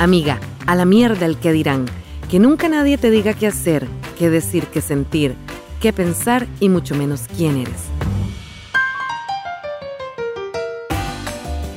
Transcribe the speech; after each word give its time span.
Amiga, 0.00 0.40
a 0.66 0.76
la 0.76 0.86
mierda 0.86 1.26
el 1.26 1.36
que 1.36 1.52
dirán. 1.52 1.84
Que 2.30 2.38
nunca 2.38 2.70
nadie 2.70 2.96
te 2.96 3.10
diga 3.10 3.34
qué 3.34 3.46
hacer, 3.46 3.86
qué 4.18 4.30
decir, 4.30 4.64
qué 4.68 4.80
sentir, 4.80 5.34
qué 5.78 5.92
pensar 5.92 6.46
y 6.58 6.70
mucho 6.70 6.94
menos 6.94 7.26
quién 7.36 7.58
eres. 7.58 7.82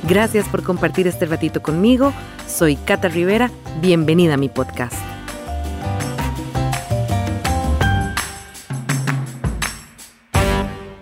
Gracias 0.08 0.48
por 0.48 0.64
compartir 0.64 1.06
este 1.06 1.26
ratito 1.26 1.62
conmigo. 1.62 2.14
Soy 2.48 2.78
Cata 2.78 3.10
Rivera. 3.10 3.52
Bienvenida 3.82 4.36
a 4.36 4.38
mi 4.38 4.48
podcast. 4.48 4.96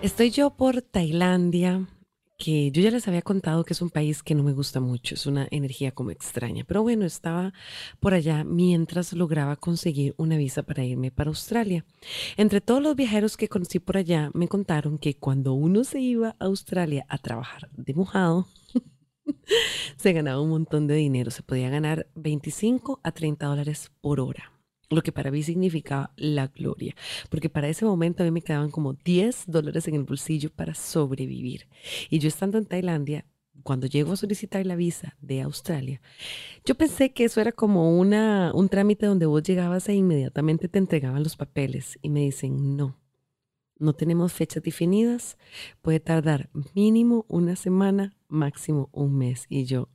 Estoy 0.02 0.30
yo 0.30 0.50
por 0.50 0.82
Tailandia, 0.82 1.86
que 2.42 2.72
yo 2.72 2.82
ya 2.82 2.90
les 2.90 3.06
había 3.06 3.22
contado 3.22 3.62
que 3.62 3.72
es 3.72 3.80
un 3.82 3.90
país 3.90 4.24
que 4.24 4.34
no 4.34 4.42
me 4.42 4.52
gusta 4.52 4.80
mucho, 4.80 5.14
es 5.14 5.26
una 5.26 5.46
energía 5.52 5.92
como 5.92 6.10
extraña, 6.10 6.64
pero 6.66 6.82
bueno, 6.82 7.04
estaba 7.04 7.52
por 8.00 8.14
allá 8.14 8.42
mientras 8.42 9.12
lograba 9.12 9.54
conseguir 9.54 10.12
una 10.16 10.36
visa 10.36 10.64
para 10.64 10.84
irme 10.84 11.12
para 11.12 11.28
Australia. 11.28 11.84
Entre 12.36 12.60
todos 12.60 12.82
los 12.82 12.96
viajeros 12.96 13.36
que 13.36 13.48
conocí 13.48 13.78
por 13.78 13.96
allá, 13.96 14.32
me 14.34 14.48
contaron 14.48 14.98
que 14.98 15.14
cuando 15.14 15.52
uno 15.52 15.84
se 15.84 16.00
iba 16.00 16.30
a 16.30 16.46
Australia 16.46 17.06
a 17.08 17.18
trabajar 17.18 17.70
de 17.76 17.94
mojado, 17.94 18.48
se 19.96 20.12
ganaba 20.12 20.40
un 20.40 20.50
montón 20.50 20.88
de 20.88 20.96
dinero, 20.96 21.30
se 21.30 21.44
podía 21.44 21.70
ganar 21.70 22.08
25 22.16 22.98
a 23.04 23.12
30 23.12 23.46
dólares 23.46 23.92
por 24.00 24.18
hora 24.18 24.51
lo 24.94 25.02
que 25.02 25.12
para 25.12 25.30
mí 25.30 25.42
significaba 25.42 26.12
la 26.16 26.48
gloria, 26.48 26.94
porque 27.30 27.48
para 27.48 27.68
ese 27.68 27.84
momento 27.84 28.22
a 28.22 28.26
mí 28.26 28.30
me 28.30 28.42
quedaban 28.42 28.70
como 28.70 28.94
10 28.94 29.44
dólares 29.46 29.88
en 29.88 29.94
el 29.94 30.04
bolsillo 30.04 30.50
para 30.50 30.74
sobrevivir. 30.74 31.68
Y 32.10 32.18
yo 32.18 32.28
estando 32.28 32.58
en 32.58 32.66
Tailandia, 32.66 33.24
cuando 33.62 33.86
llego 33.86 34.12
a 34.12 34.16
solicitar 34.16 34.64
la 34.66 34.76
visa 34.76 35.16
de 35.20 35.42
Australia, 35.42 36.00
yo 36.64 36.74
pensé 36.74 37.12
que 37.12 37.24
eso 37.24 37.40
era 37.40 37.52
como 37.52 37.98
una, 37.98 38.52
un 38.54 38.68
trámite 38.68 39.06
donde 39.06 39.26
vos 39.26 39.42
llegabas 39.42 39.88
e 39.88 39.94
inmediatamente 39.94 40.68
te 40.68 40.78
entregaban 40.78 41.22
los 41.22 41.36
papeles 41.36 41.98
y 42.02 42.08
me 42.08 42.20
dicen, 42.20 42.76
no, 42.76 42.96
no 43.78 43.92
tenemos 43.92 44.32
fechas 44.32 44.62
definidas, 44.62 45.36
puede 45.82 46.00
tardar 46.00 46.50
mínimo 46.74 47.26
una 47.28 47.56
semana, 47.56 48.16
máximo 48.28 48.88
un 48.92 49.18
mes. 49.18 49.46
Y 49.48 49.64
yo, 49.64 49.88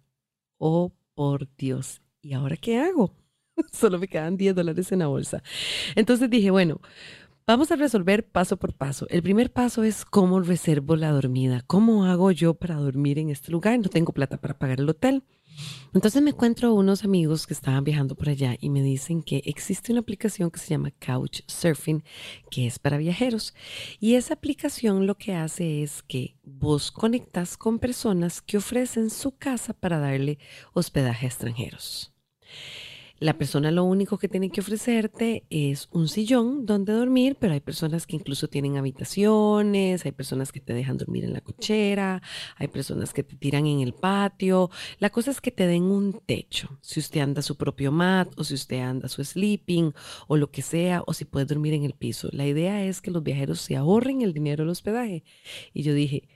oh 0.57 0.93
por 1.15 1.47
Dios, 1.55 2.01
¿y 2.21 2.33
ahora 2.33 2.57
qué 2.57 2.79
hago? 2.79 3.13
Solo 3.71 3.99
me 3.99 4.07
quedan 4.07 4.37
10 4.37 4.55
dólares 4.55 4.91
en 4.91 4.99
la 4.99 5.07
bolsa. 5.07 5.43
Entonces 5.95 6.29
dije, 6.29 6.51
bueno, 6.51 6.81
vamos 7.45 7.71
a 7.71 7.75
resolver 7.75 8.27
paso 8.27 8.57
por 8.57 8.73
paso. 8.73 9.07
El 9.09 9.23
primer 9.23 9.51
paso 9.51 9.83
es 9.83 10.05
cómo 10.05 10.41
reservo 10.41 10.95
la 10.95 11.11
dormida. 11.11 11.63
¿Cómo 11.67 12.05
hago 12.05 12.31
yo 12.31 12.53
para 12.53 12.75
dormir 12.75 13.19
en 13.19 13.29
este 13.29 13.51
lugar? 13.51 13.79
No 13.79 13.89
tengo 13.89 14.13
plata 14.13 14.37
para 14.37 14.57
pagar 14.57 14.79
el 14.79 14.89
hotel. 14.89 15.23
Entonces 15.93 16.21
me 16.21 16.29
encuentro 16.31 16.73
unos 16.73 17.03
amigos 17.03 17.47
que 17.47 17.53
estaban 17.53 17.83
viajando 17.83 18.15
por 18.15 18.29
allá 18.29 18.55
y 18.59 18.69
me 18.69 18.83
dicen 18.83 19.23
que 19.23 19.41
existe 19.45 19.91
una 19.91 20.01
aplicación 20.01 20.51
que 20.51 20.59
se 20.59 20.69
llama 20.69 20.91
Couch 20.91 21.41
Surfing, 21.47 22.03
que 22.51 22.67
es 22.67 22.77
para 22.77 22.97
viajeros. 22.97 23.55
Y 23.99 24.15
esa 24.15 24.35
aplicación 24.35 25.07
lo 25.07 25.15
que 25.15 25.33
hace 25.33 25.81
es 25.81 26.03
que 26.03 26.35
vos 26.43 26.91
conectas 26.91 27.57
con 27.57 27.79
personas 27.79 28.41
que 28.41 28.57
ofrecen 28.57 29.09
su 29.09 29.35
casa 29.35 29.73
para 29.73 29.97
darle 29.97 30.37
hospedaje 30.73 31.25
a 31.25 31.29
extranjeros. 31.29 32.13
La 33.19 33.35
persona 33.35 33.71
lo 33.71 33.83
único 33.83 34.19
que 34.19 34.29
tiene 34.29 34.51
que 34.51 34.61
ofrecerte 34.61 35.43
es 35.49 35.89
un 35.91 36.07
sillón 36.07 36.67
donde 36.67 36.93
dormir, 36.93 37.35
pero 37.39 37.53
hay 37.53 37.61
personas 37.61 38.05
que 38.05 38.15
incluso 38.15 38.47
tienen 38.47 38.77
habitaciones, 38.77 40.05
hay 40.05 40.11
personas 40.11 40.51
que 40.51 40.59
te 40.59 40.73
dejan 40.73 40.97
dormir 40.97 41.23
en 41.23 41.33
la 41.33 41.41
cochera, 41.41 42.21
hay 42.57 42.67
personas 42.67 43.13
que 43.13 43.23
te 43.23 43.35
tiran 43.35 43.65
en 43.65 43.79
el 43.79 43.93
patio. 43.93 44.69
La 44.99 45.09
cosa 45.09 45.31
es 45.31 45.41
que 45.41 45.49
te 45.49 45.65
den 45.65 45.83
un 45.83 46.21
techo, 46.27 46.77
si 46.81 46.99
usted 46.99 47.21
anda 47.21 47.41
su 47.41 47.57
propio 47.57 47.91
mat 47.91 48.31
o 48.37 48.43
si 48.43 48.53
usted 48.53 48.81
anda 48.81 49.07
su 49.07 49.23
sleeping 49.23 49.93
o 50.27 50.37
lo 50.37 50.51
que 50.51 50.61
sea, 50.61 51.01
o 51.07 51.13
si 51.13 51.25
puede 51.25 51.47
dormir 51.47 51.73
en 51.73 51.85
el 51.85 51.93
piso. 51.93 52.29
La 52.31 52.45
idea 52.45 52.85
es 52.85 53.01
que 53.01 53.09
los 53.09 53.23
viajeros 53.23 53.61
se 53.61 53.75
ahorren 53.75 54.21
el 54.21 54.33
dinero 54.33 54.63
del 54.63 54.69
hospedaje. 54.69 55.23
Y 55.73 55.81
yo 55.81 55.95
dije, 55.95 56.27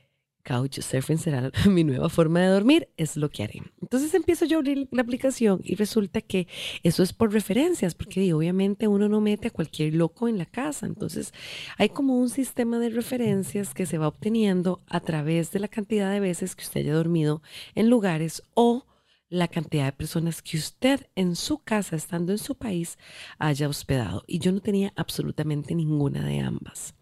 Couchsurfing 0.43 1.17
será 1.17 1.51
mi 1.69 1.83
nueva 1.83 2.09
forma 2.09 2.41
de 2.41 2.47
dormir, 2.47 2.89
es 2.97 3.17
lo 3.17 3.29
que 3.29 3.43
haré. 3.43 3.63
Entonces 3.81 4.13
empiezo 4.13 4.45
yo 4.45 4.57
a 4.57 4.59
abrir 4.59 4.87
la 4.91 5.01
aplicación 5.01 5.61
y 5.63 5.75
resulta 5.75 6.21
que 6.21 6.47
eso 6.83 7.03
es 7.03 7.13
por 7.13 7.31
referencias, 7.31 7.95
porque 7.95 8.33
obviamente 8.33 8.87
uno 8.87 9.09
no 9.09 9.21
mete 9.21 9.47
a 9.47 9.51
cualquier 9.51 9.95
loco 9.95 10.27
en 10.27 10.37
la 10.37 10.45
casa. 10.45 10.85
Entonces 10.85 11.33
hay 11.77 11.89
como 11.89 12.17
un 12.17 12.29
sistema 12.29 12.79
de 12.79 12.89
referencias 12.89 13.73
que 13.73 13.85
se 13.85 13.97
va 13.97 14.07
obteniendo 14.07 14.81
a 14.87 14.99
través 14.99 15.51
de 15.51 15.59
la 15.59 15.67
cantidad 15.67 16.11
de 16.11 16.19
veces 16.19 16.55
que 16.55 16.63
usted 16.63 16.81
haya 16.81 16.93
dormido 16.93 17.41
en 17.75 17.89
lugares 17.89 18.43
o 18.53 18.85
la 19.29 19.47
cantidad 19.47 19.85
de 19.85 19.93
personas 19.93 20.41
que 20.41 20.57
usted 20.57 21.07
en 21.15 21.35
su 21.35 21.59
casa, 21.63 21.95
estando 21.95 22.33
en 22.33 22.37
su 22.37 22.55
país, 22.55 22.99
haya 23.39 23.69
hospedado. 23.69 24.23
Y 24.27 24.39
yo 24.39 24.51
no 24.51 24.59
tenía 24.59 24.91
absolutamente 24.97 25.73
ninguna 25.73 26.25
de 26.25 26.41
ambas. 26.41 26.93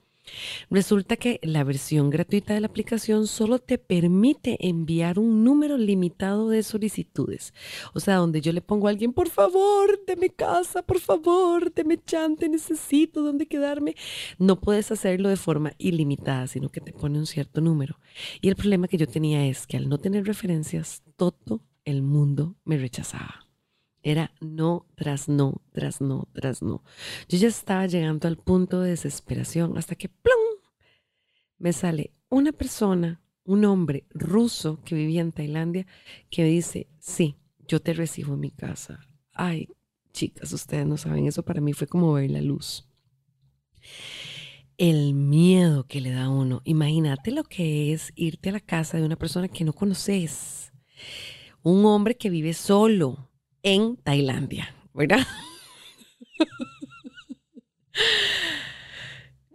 Resulta 0.70 1.18
que 1.18 1.40
la 1.44 1.64
versión 1.64 2.10
gratuita 2.10 2.54
de 2.54 2.62
la 2.62 2.68
aplicación 2.68 3.28
solo 3.28 3.60
te 3.60 3.78
permite 3.78 4.58
enviar 4.68 5.20
un 5.20 5.44
número 5.44 5.78
limitado 5.78 6.50
de 6.50 6.64
solicitudes. 6.64 7.54
O 7.94 8.00
sea, 8.00 8.16
donde 8.16 8.42
yo 8.42 8.52
le 8.54 8.62
pongo 8.62 8.88
a 8.88 8.92
alguien, 8.92 9.14
por 9.14 9.30
favor, 9.30 10.00
deme 10.06 10.30
casa, 10.30 10.82
por 10.82 11.00
favor, 11.00 11.74
deme 11.74 12.02
chante, 12.04 12.50
necesito 12.50 13.22
dónde 13.22 13.48
quedarme. 13.48 13.96
No 14.38 14.60
puedes 14.60 14.92
hacerlo 14.92 15.30
de 15.30 15.38
forma 15.38 15.74
ilimitada, 15.78 16.48
sino 16.48 16.70
que 16.70 16.82
te 16.82 16.94
pone 16.94 17.20
un 17.20 17.26
cierto 17.26 17.62
número. 17.62 18.00
Y 18.42 18.50
el 18.50 18.56
problema 18.56 18.88
que 18.88 18.98
yo 18.98 19.08
tenía 19.08 19.46
es 19.46 19.68
que 19.68 19.78
al 19.78 19.90
no 19.90 19.98
tener 19.98 20.26
referencias, 20.26 21.04
todo 21.16 21.62
el 21.86 22.02
mundo 22.02 22.56
me 22.66 22.78
rechazaba. 22.78 23.49
Era 24.02 24.32
no 24.40 24.86
tras 24.96 25.28
no, 25.28 25.62
tras 25.72 26.00
no, 26.02 26.28
tras 26.34 26.62
no. 26.62 26.84
Yo 27.28 27.38
ya 27.38 27.48
estaba 27.48 27.86
llegando 27.86 28.28
al 28.28 28.38
punto 28.38 28.82
de 28.82 28.92
desesperación 28.92 29.78
hasta 29.78 29.96
que 29.96 30.10
¡plum! 30.10 30.36
me 31.58 31.74
sale 31.74 32.14
una 32.30 32.52
persona, 32.52 33.22
un 33.44 33.66
hombre 33.66 34.06
ruso 34.12 34.82
que 34.84 34.96
vivía 34.96 35.22
en 35.22 35.32
Tailandia, 35.32 35.86
que 36.30 36.44
dice, 36.46 36.88
sí, 37.00 37.36
yo 37.68 37.82
te 37.82 37.94
recibo 37.94 38.34
en 38.34 38.40
mi 38.40 38.52
casa. 38.52 39.08
Ay, 39.34 39.68
chicas, 40.14 40.52
ustedes 40.54 40.88
no 40.88 40.98
saben, 40.98 41.28
eso 41.28 41.44
para 41.44 41.62
mí 41.62 41.74
fue 41.74 41.88
como 41.88 42.14
ver 42.14 42.32
la 42.32 42.42
luz. 42.42 42.88
El 44.78 45.14
miedo 45.14 45.86
que 45.88 46.00
le 46.00 46.12
da 46.12 46.26
a 46.26 46.30
uno. 46.30 46.62
Imagínate 46.64 47.32
lo 47.32 47.44
que 47.44 47.92
es 47.92 48.14
irte 48.16 48.50
a 48.50 48.54
la 48.54 48.60
casa 48.62 48.98
de 48.98 49.04
una 49.04 49.18
persona 49.18 49.50
que 49.50 49.66
no 49.66 49.74
conoces. 49.74 50.72
Un 51.64 51.86
hombre 51.86 52.16
que 52.16 52.30
vive 52.30 52.54
solo, 52.54 53.29
en 53.64 53.98
Tailandia, 53.98 54.74
¿verdad? 54.94 55.26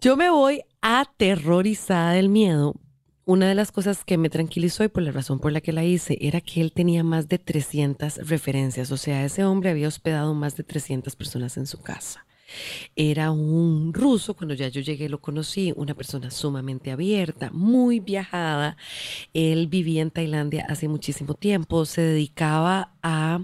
Yo 0.01 0.17
me 0.17 0.31
voy 0.31 0.63
aterrorizada 0.83 2.13
del 2.13 2.29
miedo 2.29 2.75
una 3.27 3.49
de 3.49 3.55
las 3.55 3.73
cosas 3.73 4.05
que 4.05 4.19
me 4.19 4.29
tranquilizó 4.29 4.85
y 4.85 4.89
por 4.89 5.03
la 5.03 5.13
razón 5.13 5.41
por 5.41 5.51
la 5.51 5.63
que 5.63 5.73
la 5.73 5.85
hice 5.85 6.19
era 6.21 6.41
que 6.41 6.61
él 6.61 6.73
tenía 6.73 7.03
más 7.03 7.29
de 7.29 7.39
300 7.39 8.29
referencias, 8.29 8.91
o 8.91 8.97
sea, 8.97 9.25
ese 9.25 9.45
hombre 9.45 9.71
había 9.71 9.89
hospedado 9.89 10.35
más 10.35 10.57
de 10.57 10.65
300 10.65 11.17
personas 11.17 11.57
en 11.57 11.67
su 11.67 11.81
casa. 11.81 12.27
Era 12.97 13.31
un 13.31 13.95
ruso, 13.95 14.35
cuando 14.35 14.55
ya 14.55 14.69
yo 14.69 14.81
llegué 14.81 15.09
lo 15.09 15.21
conocí, 15.21 15.73
una 15.77 15.95
persona 15.95 16.31
sumamente 16.31 16.91
abierta, 16.91 17.51
muy 17.53 18.01
viajada. 18.01 18.77
Él 19.33 19.69
vivía 19.69 20.03
en 20.03 20.11
Tailandia 20.11 20.67
hace 20.69 20.89
muchísimo 20.89 21.35
tiempo, 21.35 21.85
se 21.87 22.01
dedicaba 22.03 22.93
a 23.03 23.41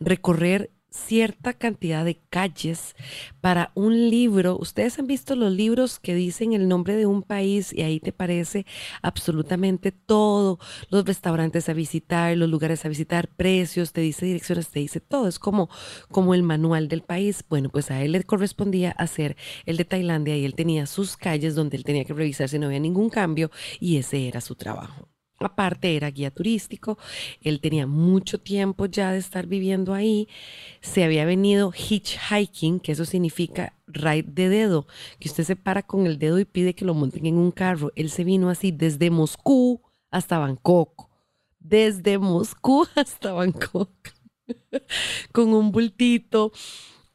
recorrer 0.00 0.70
cierta 0.92 1.52
cantidad 1.52 2.04
de 2.04 2.20
calles 2.30 2.94
para 3.40 3.72
un 3.74 4.10
libro. 4.10 4.58
Ustedes 4.58 4.98
han 4.98 5.06
visto 5.06 5.34
los 5.34 5.52
libros 5.52 5.98
que 5.98 6.14
dicen 6.14 6.52
el 6.52 6.68
nombre 6.68 6.96
de 6.96 7.06
un 7.06 7.22
país 7.22 7.72
y 7.72 7.82
ahí 7.82 8.00
te 8.00 8.12
parece 8.12 8.66
absolutamente 9.02 9.92
todo, 9.92 10.58
los 10.90 11.04
restaurantes 11.04 11.68
a 11.68 11.72
visitar, 11.72 12.36
los 12.36 12.48
lugares 12.48 12.84
a 12.84 12.88
visitar, 12.88 13.28
precios, 13.28 13.92
te 13.92 14.00
dice 14.00 14.26
direcciones, 14.26 14.68
te 14.68 14.80
dice 14.80 15.00
todo. 15.00 15.28
Es 15.28 15.38
como, 15.38 15.68
como 16.10 16.34
el 16.34 16.42
manual 16.42 16.88
del 16.88 17.02
país. 17.02 17.44
Bueno, 17.48 17.68
pues 17.70 17.90
a 17.90 18.02
él 18.02 18.12
le 18.12 18.24
correspondía 18.24 18.90
hacer 18.92 19.36
el 19.66 19.76
de 19.76 19.84
Tailandia 19.84 20.36
y 20.36 20.44
él 20.44 20.54
tenía 20.54 20.86
sus 20.86 21.16
calles 21.16 21.54
donde 21.54 21.76
él 21.76 21.84
tenía 21.84 22.04
que 22.04 22.14
revisar 22.14 22.48
si 22.48 22.58
no 22.58 22.66
había 22.66 22.80
ningún 22.80 23.10
cambio 23.10 23.50
y 23.80 23.96
ese 23.96 24.28
era 24.28 24.40
su 24.40 24.54
trabajo. 24.54 25.11
Aparte 25.44 25.96
era 25.96 26.10
guía 26.10 26.30
turístico, 26.30 26.98
él 27.40 27.60
tenía 27.60 27.86
mucho 27.86 28.38
tiempo 28.38 28.86
ya 28.86 29.12
de 29.12 29.18
estar 29.18 29.46
viviendo 29.46 29.94
ahí, 29.94 30.28
se 30.80 31.04
había 31.04 31.24
venido 31.24 31.72
hitchhiking, 31.72 32.80
que 32.80 32.92
eso 32.92 33.04
significa 33.04 33.74
ride 33.86 34.24
de 34.26 34.48
dedo, 34.48 34.86
que 35.18 35.28
usted 35.28 35.44
se 35.44 35.56
para 35.56 35.82
con 35.82 36.06
el 36.06 36.18
dedo 36.18 36.38
y 36.38 36.44
pide 36.44 36.74
que 36.74 36.84
lo 36.84 36.94
monten 36.94 37.26
en 37.26 37.36
un 37.36 37.50
carro. 37.50 37.92
Él 37.96 38.10
se 38.10 38.24
vino 38.24 38.48
así 38.48 38.72
desde 38.72 39.10
Moscú 39.10 39.80
hasta 40.10 40.38
Bangkok, 40.38 41.08
desde 41.58 42.18
Moscú 42.18 42.86
hasta 42.94 43.32
Bangkok, 43.32 43.90
con 45.32 45.52
un 45.54 45.72
bultito. 45.72 46.52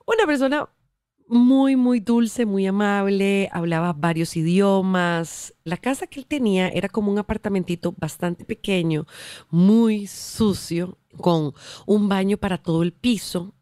Una 0.06 0.26
persona 0.26 0.70
muy, 1.28 1.76
muy 1.76 2.00
dulce, 2.00 2.46
muy 2.46 2.66
amable, 2.66 3.50
hablaba 3.52 3.94
varios 3.94 4.36
idiomas. 4.38 5.54
La 5.64 5.78
casa 5.78 6.08
que 6.08 6.20
él 6.20 6.26
tenía 6.26 6.70
era 6.70 6.90
como 6.90 7.12
un 7.12 7.20
apartamentito 7.20 7.94
bastante 7.98 8.46
pequeño, 8.46 9.06
muy 9.50 10.08
sucio, 10.08 10.98
con 11.18 11.54
un 11.86 12.10
baño 12.10 12.38
para 12.38 12.58
todo 12.58 12.84
el 12.84 12.94
piso. 12.94 13.54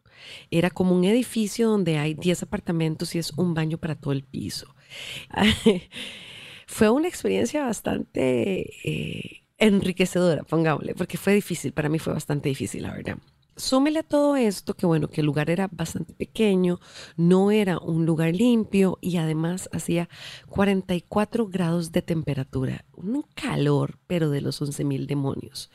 Era 0.52 0.70
como 0.70 0.96
un 0.96 1.04
edificio 1.06 1.70
donde 1.70 1.98
hay 1.98 2.14
10 2.14 2.44
apartamentos 2.44 3.16
y 3.16 3.20
es 3.20 3.32
un 3.38 3.54
baño 3.54 3.78
para 3.78 3.96
todo 3.96 4.14
el 4.14 4.24
piso. 4.24 4.74
fue 6.68 6.90
una 6.90 7.08
experiencia 7.08 7.64
bastante 7.64 8.72
eh, 8.84 9.44
enriquecedora, 9.58 10.44
pongámosle, 10.44 10.96
porque 10.96 11.18
fue 11.18 11.34
difícil, 11.34 11.74
para 11.74 11.90
mí 11.90 12.00
fue 12.00 12.14
bastante 12.14 12.50
difícil, 12.50 12.84
la 12.84 12.94
verdad. 12.94 13.18
Súmele 13.58 14.00
a 14.00 14.04
todo 14.04 14.36
esto 14.36 14.74
que 14.74 14.86
bueno, 14.86 15.08
que 15.08 15.22
el 15.22 15.28
lugar 15.28 15.50
era 15.50 15.70
bastante 15.72 16.14
pequeño, 16.14 16.82
no 17.16 17.52
era 17.52 17.80
un 17.80 18.06
lugar 18.06 18.36
limpio 18.36 18.98
y 19.00 19.16
además 19.16 19.70
hacía 19.72 20.10
44 20.50 21.48
grados 21.48 21.94
de 21.94 22.02
temperatura, 22.02 22.84
un 22.94 23.24
calor, 23.34 23.98
pero 24.08 24.30
de 24.30 24.42
los 24.42 24.62
11 24.62 24.84
mil 24.84 25.08
demonios. 25.08 25.72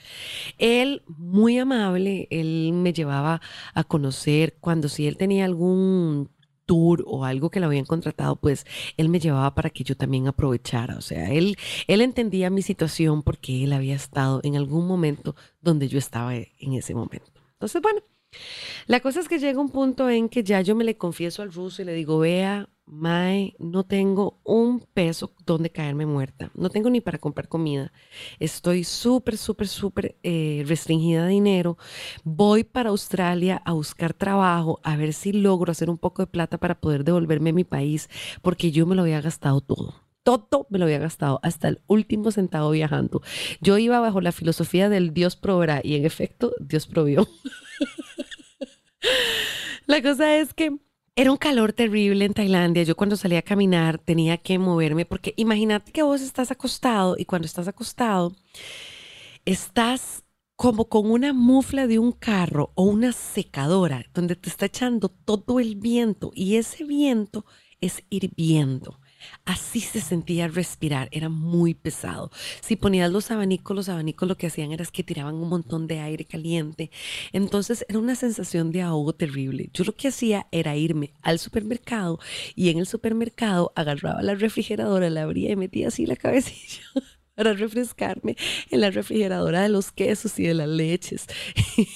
Él, 0.59 1.03
muy 1.07 1.59
amable, 1.59 2.29
él 2.31 2.73
me 2.75 2.93
llevaba 2.93 3.41
a 3.73 3.85
conocer 3.85 4.59
cuando 4.61 4.91
si 4.91 5.07
él 5.07 5.17
tenía 5.17 5.47
algún 5.47 6.29
tour 6.67 7.03
o 7.07 7.25
algo 7.25 7.51
que 7.51 7.61
lo 7.61 7.67
habían 7.67 7.87
contratado, 7.87 8.37
pues 8.37 8.67
él 8.99 9.09
me 9.09 9.21
llevaba 9.21 9.55
para 9.55 9.71
que 9.71 9.85
yo 9.85 9.97
también 9.97 10.29
aprovechara. 10.29 10.99
O 10.99 11.01
sea, 11.01 11.31
él, 11.33 11.57
él 11.87 12.03
entendía 12.03 12.51
mi 12.51 12.61
situación 12.61 13.23
porque 13.23 13.65
él 13.65 13.73
había 13.73 13.97
estado 13.97 14.41
en 14.45 14.57
algún 14.57 14.87
momento 14.87 15.35
donde 15.63 15.89
yo 15.89 15.99
estaba 15.99 16.37
en 16.37 16.75
ese 16.75 16.95
momento. 16.95 17.40
Entonces, 17.61 17.83
bueno, 17.83 18.01
la 18.87 19.01
cosa 19.01 19.21
es 19.21 19.29
que 19.29 19.39
llega 19.39 19.61
un 19.61 19.69
punto 19.69 20.09
en 20.09 20.31
que 20.31 20.43
ya 20.43 20.63
yo 20.63 20.75
me 20.75 20.83
le 20.83 20.97
confieso 20.97 21.43
al 21.43 21.53
ruso 21.53 21.83
y 21.83 21.85
le 21.85 21.93
digo, 21.93 22.19
vea, 22.19 22.71
Mae, 22.87 23.55
no 23.59 23.85
tengo 23.85 24.41
un 24.45 24.81
peso 24.81 25.35
donde 25.45 25.71
caerme 25.71 26.07
muerta. 26.07 26.51
No 26.55 26.71
tengo 26.71 26.89
ni 26.89 27.03
para 27.03 27.19
comprar 27.19 27.49
comida. 27.49 27.93
Estoy 28.39 28.83
súper, 28.85 29.37
súper, 29.37 29.69
súper 29.69 30.17
eh, 30.23 30.65
restringida 30.67 31.25
de 31.25 31.33
dinero. 31.33 31.77
Voy 32.25 32.65
para 32.65 32.89
Australia 32.89 33.61
a 33.67 33.75
buscar 33.75 34.15
trabajo, 34.15 34.81
a 34.83 34.97
ver 34.97 35.13
si 35.13 35.33
logro 35.33 35.71
hacer 35.71 35.91
un 35.91 35.99
poco 35.99 36.23
de 36.23 36.27
plata 36.29 36.57
para 36.57 36.81
poder 36.81 37.05
devolverme 37.05 37.51
a 37.51 37.53
mi 37.53 37.65
país, 37.65 38.09
porque 38.41 38.71
yo 38.73 38.87
me 38.87 38.97
lo 38.97 39.03
había 39.03 39.21
gastado 39.21 39.61
todo 39.61 40.10
todo 40.23 40.67
me 40.71 40.79
lo 40.79 40.85
había 40.85 40.99
gastado 40.99 41.41
hasta 41.43 41.69
el 41.69 41.81
último 41.87 42.31
centavo 42.31 42.71
viajando. 42.71 43.23
Yo 43.61 43.79
iba 43.79 44.01
bajo 44.01 44.21
la 44.21 44.33
filosofía 44.33 44.89
del 44.89 45.13
Dios 45.13 45.37
proveerá 45.37 45.81
y 45.83 45.97
en 45.97 46.05
efecto 46.05 46.53
Dios 46.61 46.87
provió. 46.87 47.29
la 49.87 50.03
cosa 50.03 50.37
es 50.37 50.55
que 50.55 50.79
era 51.17 51.31
un 51.31 51.37
calor 51.37 51.73
terrible 51.73 52.25
en 52.25 52.35
Tailandia. 52.35 52.83
Yo 52.83 52.97
cuando 52.97 53.17
salía 53.17 53.41
a 53.41 53.43
caminar 53.43 53.99
tenía 53.99 54.39
que 54.39 54.59
moverme 54.59 55.05
porque 55.05 55.35
imagínate 55.37 55.93
que 55.93 56.03
vos 56.03 56.21
estás 56.21 56.51
acostado 56.51 57.17
y 57.19 57.25
cuando 57.25 57.47
estás 57.47 57.69
acostado 57.69 58.35
estás 59.45 60.25
como 60.57 60.91
con 60.91 61.11
una 61.11 61.33
mufla 61.33 61.87
de 61.87 61.99
un 61.99 62.13
carro 62.13 62.71
o 62.75 62.85
una 62.85 63.13
secadora 63.13 64.05
donde 64.13 64.37
te 64.37 64.51
está 64.51 64.67
echando 64.67 65.09
todo 65.09 65.59
el 65.59 65.77
viento 65.77 66.33
y 66.35 66.57
ese 66.57 66.85
viento 66.85 67.47
es 67.81 68.05
hirviendo. 68.11 69.00
Así 69.45 69.81
se 69.81 70.01
sentía 70.01 70.49
respirar, 70.49 71.09
era 71.13 71.29
muy 71.29 71.75
pesado. 71.75 72.31
Si 72.61 72.77
ponías 72.77 73.11
los 73.11 73.31
abanicos, 73.31 73.77
los 73.77 73.89
abanicos 73.89 74.29
lo 74.29 74.37
que 74.37 74.47
hacían 74.49 74.73
era 74.73 74.85
que 74.91 75.05
tiraban 75.05 75.35
un 75.35 75.49
montón 75.49 75.87
de 75.87 76.01
aire 76.01 76.25
caliente. 76.25 76.91
Entonces 77.33 77.85
era 77.89 77.99
una 77.99 78.15
sensación 78.15 78.73
de 78.73 78.83
ahogo 78.83 79.15
terrible. 79.15 79.71
Yo 79.73 79.85
lo 79.85 79.95
que 79.95 80.09
hacía 80.09 80.47
era 80.51 80.77
irme 80.77 81.13
al 81.23 81.39
supermercado 81.39 82.19
y 82.55 82.71
en 82.71 82.79
el 82.79 82.87
supermercado 82.87 83.73
agarraba 83.77 84.23
la 84.23 84.35
refrigeradora, 84.35 85.11
la 85.11 85.23
abría 85.23 85.53
y 85.53 85.57
metía 85.57 85.89
así 85.89 86.07
la 86.07 86.17
cabecilla 86.17 86.83
para 87.41 87.55
refrescarme 87.55 88.37
en 88.71 88.83
la 88.83 88.91
refrigeradora 88.91 89.63
de 89.63 89.71
los 89.71 89.93
quesos 89.93 90.39
y 90.39 90.43
de 90.43 90.53
las 90.53 90.69
leches. 90.69 91.27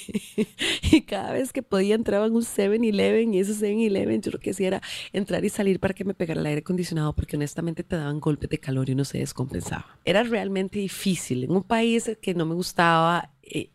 y 0.91 1.03
cada 1.03 1.35
vez 1.35 1.53
que 1.53 1.63
podía 1.63 1.97
entraba 1.97 2.25
en 2.25 2.33
un 2.33 2.41
7-Eleven 2.41 3.35
y 3.35 3.41
ese 3.41 3.53
7-Eleven 3.53 4.23
yo 4.23 4.31
lo 4.31 4.39
que 4.41 4.53
hacía 4.53 4.69
era 4.69 4.83
entrar 5.13 5.45
y 5.45 5.51
salir 5.51 5.81
para 5.81 5.93
que 5.93 6.07
me 6.07 6.15
pegara 6.15 6.41
el 6.41 6.47
aire 6.47 6.61
acondicionado 6.61 7.15
porque 7.15 7.37
honestamente 7.37 7.85
te 7.85 7.95
daban 7.95 8.21
golpes 8.21 8.49
de 8.49 8.57
calor 8.57 8.89
y 8.89 8.93
uno 8.93 9.05
se 9.05 9.19
descompensaba. 9.19 9.99
Era 10.07 10.23
realmente 10.23 10.79
difícil 10.79 11.45
en 11.45 11.51
un 11.51 11.63
país 11.63 12.11
que 12.23 12.33
no 12.33 12.47
me 12.47 12.55
gustaba 12.55 13.34
eh, 13.47 13.71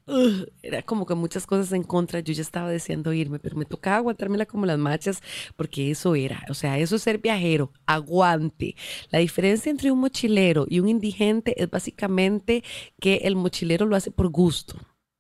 era 0.62 0.82
como 0.82 1.06
que 1.06 1.16
muchas 1.16 1.46
cosas 1.46 1.72
en 1.74 1.84
contra. 1.84 2.20
Yo 2.20 2.34
ya 2.34 2.42
estaba 2.42 2.70
deseando 2.70 3.14
irme, 3.14 3.40
pero 3.40 3.56
me 3.56 3.66
tocaba 3.66 3.98
aguantármela 3.98 4.46
como 4.46 4.66
las 4.66 4.78
machas, 4.78 5.22
porque 5.56 5.92
eso 5.92 6.16
era, 6.16 6.44
o 6.50 6.54
sea, 6.54 6.78
eso 6.80 6.96
es 6.96 7.02
ser 7.04 7.20
viajero, 7.20 7.72
aguante. 7.86 8.76
La 9.12 9.20
diferencia 9.20 9.70
entre 9.70 9.92
un 9.92 10.00
mochilero 10.00 10.66
y 10.70 10.80
un 10.80 10.90
indigente 10.90 11.62
es 11.62 11.70
básicamente 11.70 12.64
que 13.00 13.18
el 13.24 13.36
mochilero 13.36 13.86
lo 13.86 13.96
hace 13.96 14.12
por 14.12 14.30
gusto, 14.30 14.76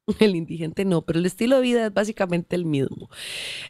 el 0.20 0.36
indigente 0.36 0.86
no, 0.86 1.01
pero 1.03 1.20
el 1.20 1.25
estilo 1.25 1.58
de 1.58 1.62
vida 1.62 1.86
es 1.88 1.94
básicamente 1.94 2.56
el 2.56 2.65
mismo. 2.65 3.10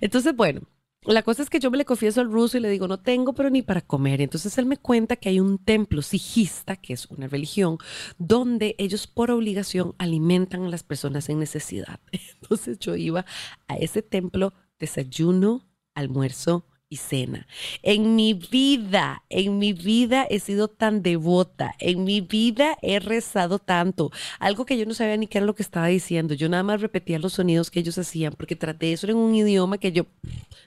Entonces, 0.01 0.36
bueno, 0.36 0.62
la 1.03 1.23
cosa 1.23 1.41
es 1.43 1.49
que 1.49 1.59
yo 1.59 1.71
me 1.71 1.77
le 1.77 1.85
confieso 1.85 2.19
al 2.19 2.31
ruso 2.31 2.57
y 2.57 2.59
le 2.59 2.69
digo, 2.69 2.87
no 2.87 2.99
tengo, 2.99 3.33
pero 3.33 3.49
ni 3.49 3.61
para 3.61 3.81
comer. 3.81 4.21
Entonces 4.21 4.57
él 4.57 4.65
me 4.65 4.77
cuenta 4.77 5.15
que 5.15 5.29
hay 5.29 5.39
un 5.39 5.57
templo 5.57 6.01
sijista, 6.01 6.75
que 6.75 6.93
es 6.93 7.05
una 7.07 7.27
religión, 7.27 7.77
donde 8.17 8.75
ellos 8.77 9.07
por 9.07 9.31
obligación 9.31 9.95
alimentan 9.97 10.63
a 10.63 10.69
las 10.69 10.83
personas 10.83 11.29
en 11.29 11.39
necesidad. 11.39 11.99
Entonces 12.41 12.79
yo 12.79 12.95
iba 12.95 13.25
a 13.67 13.75
ese 13.77 14.01
templo, 14.01 14.53
desayuno, 14.77 15.65
almuerzo 15.95 16.65
y 16.89 16.98
cena. 16.98 17.48
En 17.84 18.15
mi 18.15 18.34
vida, 18.34 19.24
en 19.29 19.60
mi 19.60 19.74
vida 19.74 20.25
he 20.29 20.39
sido 20.39 20.67
tan 20.67 21.03
devota, 21.03 21.75
en 21.79 22.03
mi 22.03 22.22
vida 22.22 22.77
he 22.81 23.00
rezado 23.00 23.60
tanto, 23.60 24.12
algo 24.39 24.65
que 24.65 24.77
yo 24.77 24.86
no 24.86 24.96
sabía 24.96 25.15
ni 25.15 25.27
qué 25.27 25.38
era 25.38 25.48
lo 25.48 25.55
que 25.55 25.62
estaba 25.63 25.88
diciendo, 25.88 26.34
yo 26.34 26.50
nada 26.50 26.63
más 26.63 26.81
repetía 26.81 27.19
los 27.19 27.34
sonidos 27.34 27.69
que 27.69 27.79
ellos 27.79 27.98
hacían, 27.98 28.34
porque 28.34 28.55
traté 28.55 28.91
eso 28.91 29.08
en 29.08 29.17
un 29.17 29.36
idioma 29.36 29.77
que 29.77 29.91
yo 29.91 30.08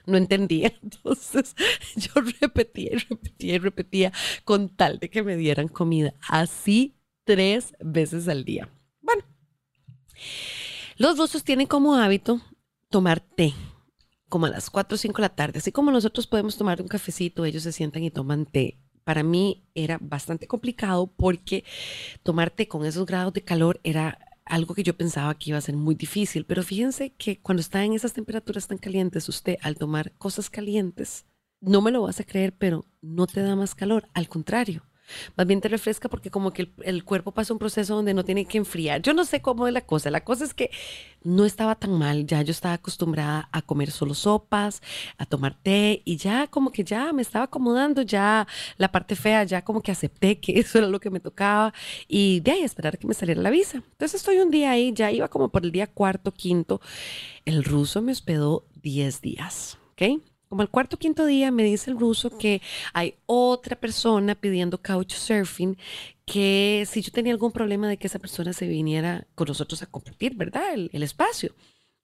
no 0.05 0.17
entendía, 0.17 0.73
entonces 0.81 1.55
yo 1.95 2.11
repetía 2.41 2.91
y 2.93 2.97
repetía 2.97 3.55
y 3.55 3.59
repetía 3.59 4.13
con 4.45 4.69
tal 4.69 4.99
de 4.99 5.09
que 5.09 5.23
me 5.23 5.35
dieran 5.35 5.67
comida, 5.67 6.13
así 6.29 6.95
tres 7.25 7.73
veces 7.79 8.29
al 8.29 8.45
día. 8.45 8.69
Bueno, 9.01 9.23
los 10.95 11.17
rusos 11.17 11.43
tienen 11.43 11.67
como 11.67 11.95
hábito 11.95 12.41
tomar 12.89 13.19
té 13.19 13.53
como 14.33 14.47
a 14.47 14.49
las 14.49 14.71
4 14.71 14.95
o 14.95 14.97
5 14.97 15.17
de 15.17 15.21
la 15.21 15.35
tarde. 15.35 15.59
Así 15.59 15.71
como 15.71 15.91
nosotros 15.91 16.25
podemos 16.25 16.57
tomar 16.57 16.81
un 16.81 16.87
cafecito, 16.87 17.45
ellos 17.45 17.61
se 17.61 17.71
sientan 17.71 18.03
y 18.03 18.09
toman 18.09 18.47
té. 18.47 18.79
Para 19.03 19.21
mí 19.21 19.63
era 19.75 19.99
bastante 20.01 20.47
complicado 20.47 21.05
porque 21.05 21.63
tomar 22.23 22.49
té 22.49 22.67
con 22.67 22.83
esos 22.83 23.05
grados 23.05 23.33
de 23.33 23.43
calor 23.43 23.79
era 23.83 24.17
algo 24.43 24.73
que 24.73 24.81
yo 24.81 24.97
pensaba 24.97 25.37
que 25.37 25.51
iba 25.51 25.59
a 25.59 25.61
ser 25.61 25.75
muy 25.75 25.93
difícil. 25.93 26.47
Pero 26.47 26.63
fíjense 26.63 27.13
que 27.13 27.41
cuando 27.41 27.61
está 27.61 27.85
en 27.85 27.93
esas 27.93 28.13
temperaturas 28.13 28.65
tan 28.67 28.79
calientes, 28.79 29.29
usted 29.29 29.57
al 29.61 29.75
tomar 29.75 30.13
cosas 30.13 30.49
calientes, 30.49 31.27
no 31.61 31.83
me 31.83 31.91
lo 31.91 32.01
vas 32.01 32.19
a 32.19 32.23
creer, 32.23 32.55
pero 32.57 32.87
no 33.03 33.27
te 33.27 33.43
da 33.43 33.55
más 33.55 33.75
calor. 33.75 34.09
Al 34.15 34.29
contrario, 34.29 34.83
Más 35.35 35.47
bien 35.47 35.61
te 35.61 35.67
refresca 35.67 36.09
porque 36.09 36.29
como 36.29 36.51
que 36.51 36.71
el, 36.83 37.03
cuerpo 37.03 37.31
pasa 37.31 37.53
un 37.53 37.59
proceso 37.59 37.95
donde 37.95 38.13
no 38.13 38.23
tiene 38.23 38.45
que 38.45 38.57
enfriar. 38.57 39.01
Yo 39.01 39.13
no 39.13 39.25
sé 39.25 39.41
cómo 39.41 39.67
es 39.67 39.73
la 39.73 39.81
cosa. 39.81 40.09
La 40.09 40.23
cosa 40.23 40.45
es 40.45 40.53
que 40.53 40.71
no 41.23 41.45
estaba 41.45 41.75
tan 41.75 41.97
mal. 41.97 42.25
Ya 42.25 42.41
yo 42.41 42.51
estaba 42.51 42.75
acostumbrada 42.75 43.49
a 43.51 43.61
comer 43.61 43.91
solo 43.91 44.13
sopas, 44.13 44.81
a 45.17 45.25
tomar 45.25 45.55
té 45.61 46.01
y 46.05 46.17
ya 46.17 46.47
como 46.47 46.71
que 46.71 46.83
ya 46.83 47.11
me 47.13 47.21
estaba 47.21 47.45
acomodando. 47.45 48.01
Ya 48.01 48.47
la 48.77 48.91
parte 48.91 49.15
fea, 49.15 49.43
ya 49.43 49.63
como 49.63 49.81
que 49.81 49.91
acepté 49.91 50.39
que 50.39 50.53
eso 50.59 50.77
era 50.77 50.87
lo 50.87 50.99
que 50.99 51.09
me 51.09 51.19
tocaba 51.19 51.73
y 52.07 52.39
de 52.41 52.51
ahí 52.51 52.61
esperar 52.61 52.97
que 52.97 53.07
me 53.07 53.13
saliera 53.13 53.41
la 53.41 53.49
visa. 53.49 53.77
Entonces 53.77 54.15
estoy 54.15 54.39
un 54.39 54.51
día 54.51 54.71
ahí, 54.71 54.93
ya 54.93 55.11
iba 55.11 55.27
como 55.27 55.49
por 55.49 55.63
el 55.63 55.71
día 55.71 55.87
cuarto, 55.87 56.31
quinto. 56.31 56.81
El 57.45 57.63
ruso 57.63 58.01
me 58.01 58.11
hospedó 58.11 58.65
10 58.81 59.21
días. 59.21 59.77
¿Ok? 59.93 60.32
Como 60.53 60.61
el 60.61 60.69
cuarto 60.69 60.97
o 60.97 60.99
quinto 60.99 61.25
día 61.25 61.49
me 61.49 61.63
dice 61.63 61.89
el 61.89 61.99
ruso 61.99 62.37
que 62.37 62.61
hay 62.93 63.15
otra 63.25 63.75
persona 63.75 64.35
pidiendo 64.35 64.79
couchsurfing, 64.79 65.75
que 66.27 66.85
si 66.87 67.01
yo 67.01 67.11
tenía 67.11 67.33
algún 67.33 67.51
problema 67.51 67.89
de 67.89 67.97
que 67.97 68.05
esa 68.05 68.19
persona 68.19 68.53
se 68.53 68.67
viniera 68.67 69.25
con 69.33 69.47
nosotros 69.47 69.81
a 69.81 69.87
compartir, 69.87 70.35
¿verdad? 70.35 70.75
El, 70.75 71.01
espacio. 71.01 71.55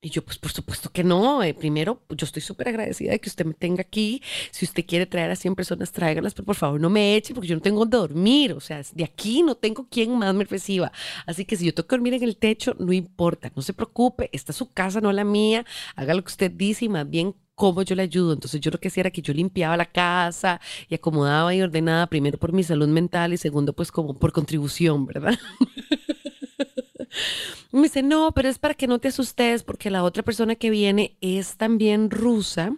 Y 0.01 0.09
yo, 0.09 0.25
pues 0.25 0.39
por 0.39 0.51
supuesto 0.51 0.89
que 0.89 1.03
no. 1.03 1.43
Eh, 1.43 1.53
primero, 1.53 2.01
yo 2.09 2.25
estoy 2.25 2.41
súper 2.41 2.69
agradecida 2.69 3.11
de 3.11 3.19
que 3.19 3.29
usted 3.29 3.45
me 3.45 3.53
tenga 3.53 3.81
aquí. 3.81 4.23
Si 4.49 4.65
usted 4.65 4.83
quiere 4.83 5.05
traer 5.05 5.29
a 5.29 5.35
100 5.35 5.53
personas, 5.53 5.91
tráigalas, 5.91 6.33
pero 6.33 6.45
por 6.47 6.55
favor 6.55 6.81
no 6.81 6.89
me 6.89 7.15
eche 7.15 7.35
porque 7.35 7.49
yo 7.49 7.55
no 7.55 7.61
tengo 7.61 7.81
dónde 7.81 7.97
dormir. 7.97 8.53
O 8.53 8.59
sea, 8.59 8.81
de 8.95 9.03
aquí 9.03 9.43
no 9.43 9.53
tengo 9.53 9.87
quien 9.89 10.17
más 10.17 10.33
me 10.33 10.45
reciba. 10.45 10.91
Así 11.27 11.45
que 11.45 11.55
si 11.55 11.65
yo 11.65 11.75
tengo 11.75 11.87
que 11.87 11.97
dormir 11.97 12.15
en 12.15 12.23
el 12.23 12.37
techo, 12.37 12.75
no 12.79 12.93
importa, 12.93 13.51
no 13.55 13.61
se 13.61 13.73
preocupe. 13.73 14.31
Esta 14.33 14.53
es 14.53 14.55
su 14.55 14.73
casa, 14.73 15.01
no 15.01 15.13
la 15.13 15.23
mía. 15.23 15.67
Haga 15.95 16.15
lo 16.15 16.23
que 16.23 16.31
usted 16.31 16.49
dice 16.49 16.85
y 16.85 16.89
más 16.89 17.07
bien 17.07 17.35
cómo 17.59 17.81
yo 17.81 17.93
le 17.93 18.03
ayudo. 18.03 18.31
Entonces 18.31 18.61
yo 18.61 18.71
lo 18.71 18.79
que 18.79 18.87
hacía 18.87 19.01
era 19.01 19.11
que 19.11 19.21
yo 19.21 19.33
limpiaba 19.33 19.75
la 19.75 19.85
casa 19.85 20.61
y 20.87 20.95
acomodaba 20.95 21.53
y 21.53 21.61
ordenaba 21.61 22.07
primero 22.07 22.39
por 22.39 22.53
mi 22.53 22.63
salud 22.63 22.87
mental 22.87 23.33
y 23.33 23.37
segundo 23.37 23.73
pues 23.73 23.91
como 23.91 24.17
por 24.17 24.31
contribución, 24.31 25.05
¿verdad? 25.05 25.37
Me 27.71 27.83
dice, 27.83 28.01
no, 28.01 28.31
pero 28.31 28.47
es 28.47 28.59
para 28.59 28.75
que 28.75 28.87
no 28.87 28.99
te 28.99 29.09
asustes 29.09 29.63
porque 29.63 29.89
la 29.89 30.03
otra 30.03 30.23
persona 30.23 30.55
que 30.55 30.69
viene 30.69 31.17
es 31.19 31.57
también 31.57 32.09
rusa. 32.09 32.77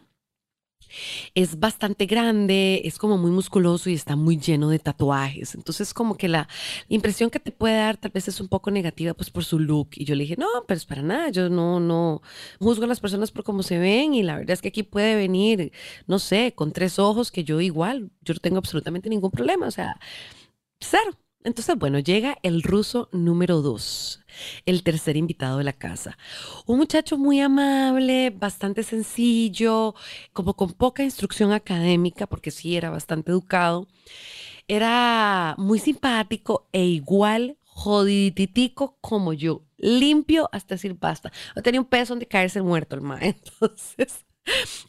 Es 1.36 1.60
bastante 1.60 2.06
grande, 2.06 2.82
es 2.86 2.98
como 2.98 3.18
muy 3.18 3.32
musculoso 3.32 3.90
y 3.90 3.94
está 3.94 4.16
muy 4.16 4.38
lleno 4.38 4.70
de 4.70 4.80
tatuajes. 4.80 5.56
Entonces, 5.56 5.94
como 5.94 6.18
que 6.18 6.28
la 6.28 6.48
impresión 6.90 7.30
que 7.30 7.40
te 7.40 7.52
puede 7.52 7.76
dar 7.76 7.98
tal 7.98 8.12
vez 8.12 8.28
es 8.28 8.40
un 8.42 8.48
poco 8.48 8.72
negativa, 8.72 9.14
pues 9.14 9.30
por 9.30 9.44
su 9.44 9.60
look. 9.60 9.90
Y 9.94 10.06
yo 10.06 10.16
le 10.16 10.24
dije, 10.24 10.36
no, 10.38 10.48
pero 10.68 10.78
es 10.78 10.86
para 10.86 11.02
nada. 11.02 11.30
Yo 11.30 11.50
no, 11.50 11.80
no 11.80 12.22
juzgo 12.60 12.86
a 12.86 12.88
las 12.88 13.00
personas 13.00 13.32
por 13.32 13.44
cómo 13.44 13.64
se 13.64 13.78
ven. 13.78 14.14
Y 14.14 14.24
la 14.24 14.38
verdad 14.38 14.52
es 14.52 14.62
que 14.62 14.70
aquí 14.70 14.84
puede 14.84 15.16
venir, 15.16 15.72
no 16.08 16.20
sé, 16.20 16.54
con 16.56 16.72
tres 16.72 17.00
ojos, 17.00 17.32
que 17.32 17.44
yo 17.44 17.62
igual, 17.62 18.12
yo 18.22 18.34
no 18.34 18.40
tengo 18.40 18.58
absolutamente 18.58 19.10
ningún 19.10 19.32
problema. 19.32 19.68
O 19.68 19.72
sea, 19.72 20.00
cero. 20.80 21.18
Entonces, 21.44 21.76
bueno, 21.78 22.00
llega 22.00 22.38
el 22.44 22.62
ruso 22.62 23.10
número 23.12 23.62
dos, 23.62 24.21
el 24.66 24.84
tercer 24.84 25.18
invitado 25.18 25.58
de 25.58 25.64
la 25.64 25.74
casa. 25.74 26.18
Un 26.66 26.78
muchacho 26.78 27.18
muy 27.18 27.40
amable, 27.40 28.30
bastante 28.32 28.84
sencillo, 28.84 29.96
como 30.34 30.56
con 30.56 30.74
poca 30.74 31.04
instrucción 31.04 31.52
académica, 31.52 32.28
porque 32.28 32.52
sí 32.52 32.76
era 32.76 32.90
bastante 32.90 33.32
educado. 33.32 33.88
Era 34.68 35.56
muy 35.58 35.80
simpático 35.80 36.68
e 36.72 36.86
igual 36.86 37.58
jodiditico 37.74 38.98
como 39.02 39.34
yo, 39.34 39.64
limpio 39.78 40.50
hasta 40.52 40.76
decir 40.76 40.96
basta. 41.00 41.32
No 41.56 41.62
tenía 41.62 41.82
un 41.82 41.88
peso 41.88 42.14
donde 42.14 42.28
caerse 42.28 42.62
muerto 42.62 42.96
el 42.96 43.02
maestro. 43.02 43.54
Entonces, 43.62 44.26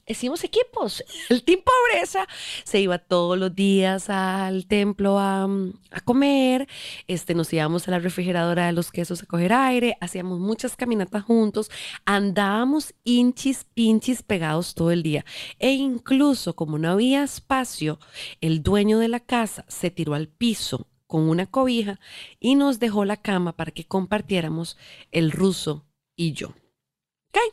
hicimos 0.06 0.44
equipos. 0.44 1.04
El 1.28 1.44
Team 1.44 1.60
Pobreza 1.64 2.26
se 2.64 2.80
iba 2.80 2.98
todos 2.98 3.38
los 3.38 3.54
días 3.54 4.10
al 4.10 4.66
templo 4.66 5.18
a, 5.18 5.44
a, 5.90 6.00
comer, 6.00 6.68
este, 7.06 7.34
nos 7.34 7.52
íbamos 7.52 7.86
a 7.88 7.90
la 7.90 7.98
refrigeradora 7.98 8.66
de 8.66 8.72
los 8.72 8.90
quesos 8.90 9.22
a 9.22 9.26
coger 9.26 9.52
aire, 9.52 9.96
hacíamos 10.00 10.38
muchas 10.40 10.76
caminatas 10.76 11.24
juntos, 11.24 11.70
andábamos 12.04 12.94
hinchis, 13.04 13.64
pinchis 13.74 14.22
pegados 14.22 14.74
todo 14.74 14.90
el 14.90 15.02
día. 15.02 15.24
E 15.58 15.72
incluso 15.72 16.54
como 16.54 16.78
no 16.78 16.90
había 16.90 17.22
espacio, 17.22 17.98
el 18.40 18.62
dueño 18.62 18.98
de 18.98 19.08
la 19.08 19.20
casa 19.20 19.64
se 19.68 19.90
tiró 19.90 20.14
al 20.14 20.28
piso 20.28 20.88
con 21.06 21.28
una 21.28 21.46
cobija 21.46 22.00
y 22.40 22.54
nos 22.54 22.78
dejó 22.78 23.04
la 23.04 23.18
cama 23.18 23.54
para 23.54 23.70
que 23.70 23.84
compartiéramos 23.84 24.78
el 25.10 25.30
ruso 25.30 25.86
y 26.16 26.32
yo. 26.32 26.54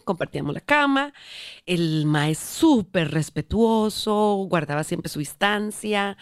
Compartíamos 0.04 0.54
la 0.54 0.62
cama. 0.62 1.14
El 1.66 2.06
maestro 2.06 2.48
súper 2.48 3.12
respetuoso, 3.12 4.46
guardaba 4.50 4.84
siempre 4.84 5.10
su 5.10 5.20
distancia. 5.20 6.18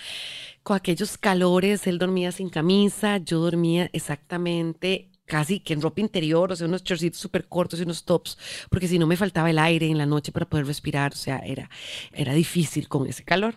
Con 0.64 0.76
aquellos 0.76 1.18
calores, 1.18 1.88
él 1.88 1.98
dormía 1.98 2.32
sin 2.32 2.50
camisa, 2.50 3.18
yo 3.18 3.40
dormía 3.40 3.90
exactamente 3.94 5.10
casi 5.26 5.60
que 5.60 5.74
en 5.74 5.82
ropa 5.82 6.02
interior, 6.02 6.52
o 6.52 6.56
sea, 6.56 6.68
unos 6.68 6.84
chorcitos 6.84 7.20
súper 7.20 7.48
cortos 7.48 7.80
y 7.80 7.84
unos 7.84 8.06
tops, 8.06 8.38
porque 8.70 8.88
si 8.88 8.98
no 8.98 9.08
me 9.08 9.18
faltaba 9.18 9.50
el 9.50 9.60
aire 9.60 9.88
en 9.88 9.98
la 9.98 10.06
noche 10.06 10.32
para 10.32 10.50
poder 10.50 10.66
respirar, 10.66 11.14
o 11.14 11.18
sea, 11.18 11.40
era, 11.40 11.70
era 12.14 12.34
difícil 12.34 12.88
con 12.88 13.08
ese 13.08 13.24
calor. 13.24 13.56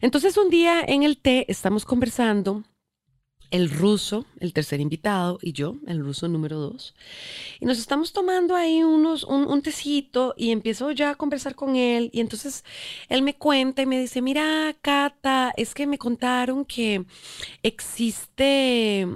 Entonces 0.00 0.36
un 0.36 0.50
día 0.50 0.82
en 0.86 1.02
el 1.02 1.18
té 1.18 1.46
estamos 1.48 1.84
conversando 1.84 2.64
el 3.50 3.70
ruso, 3.70 4.26
el 4.40 4.52
tercer 4.52 4.80
invitado, 4.80 5.38
y 5.42 5.52
yo, 5.52 5.76
el 5.86 6.00
ruso 6.00 6.28
número 6.28 6.58
dos. 6.58 6.94
Y 7.60 7.66
nos 7.66 7.78
estamos 7.78 8.12
tomando 8.12 8.54
ahí 8.54 8.82
unos, 8.82 9.24
un, 9.24 9.46
un, 9.46 9.62
tecito 9.62 10.34
y 10.36 10.50
empiezo 10.50 10.90
ya 10.92 11.10
a 11.10 11.14
conversar 11.14 11.54
con 11.54 11.76
él. 11.76 12.10
Y 12.12 12.20
entonces 12.20 12.64
él 13.08 13.22
me 13.22 13.36
cuenta 13.36 13.82
y 13.82 13.86
me 13.86 14.00
dice, 14.00 14.22
mira, 14.22 14.74
Cata, 14.80 15.52
es 15.56 15.74
que 15.74 15.86
me 15.86 15.98
contaron 15.98 16.64
que 16.64 17.04
existe 17.62 19.06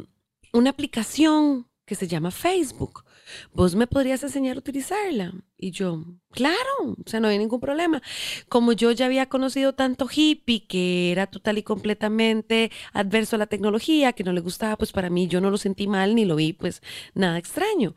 una 0.53 0.71
aplicación 0.71 1.67
que 1.85 1.95
se 1.95 2.09
llama 2.09 2.31
Facebook. 2.31 3.05
¿Vos 3.53 3.75
me 3.75 3.87
podrías 3.87 4.23
enseñar 4.23 4.57
a 4.57 4.61
utilizarla? 4.61 5.35
Y 5.57 5.73
yo, 5.73 6.05
claro, 6.31 6.57
o 6.83 6.97
sea, 7.09 7.21
no 7.21 7.29
hay 7.29 7.39
ningún 7.39 7.61
problema. 7.61 8.01
Como 8.49 8.73
yo 8.73 8.93
ya 8.93 9.07
había 9.07 9.29
conocido 9.29 9.75
tanto 9.75 10.09
hippie 10.11 10.67
que 10.67 11.13
era 11.13 11.27
total 11.27 11.59
y 11.59 11.63
completamente 11.63 12.71
adverso 12.93 13.37
a 13.37 13.39
la 13.39 13.47
tecnología, 13.47 14.13
que 14.13 14.25
no 14.25 14.33
le 14.33 14.41
gustaba, 14.41 14.77
pues 14.77 14.93
para 14.93 15.11
mí 15.11 15.29
yo 15.29 15.41
no 15.41 15.51
lo 15.51 15.59
sentí 15.59 15.87
mal 15.87 16.15
ni 16.15 16.25
lo 16.25 16.37
vi 16.37 16.53
pues 16.53 16.83
nada 17.15 17.39
extraño. 17.39 17.95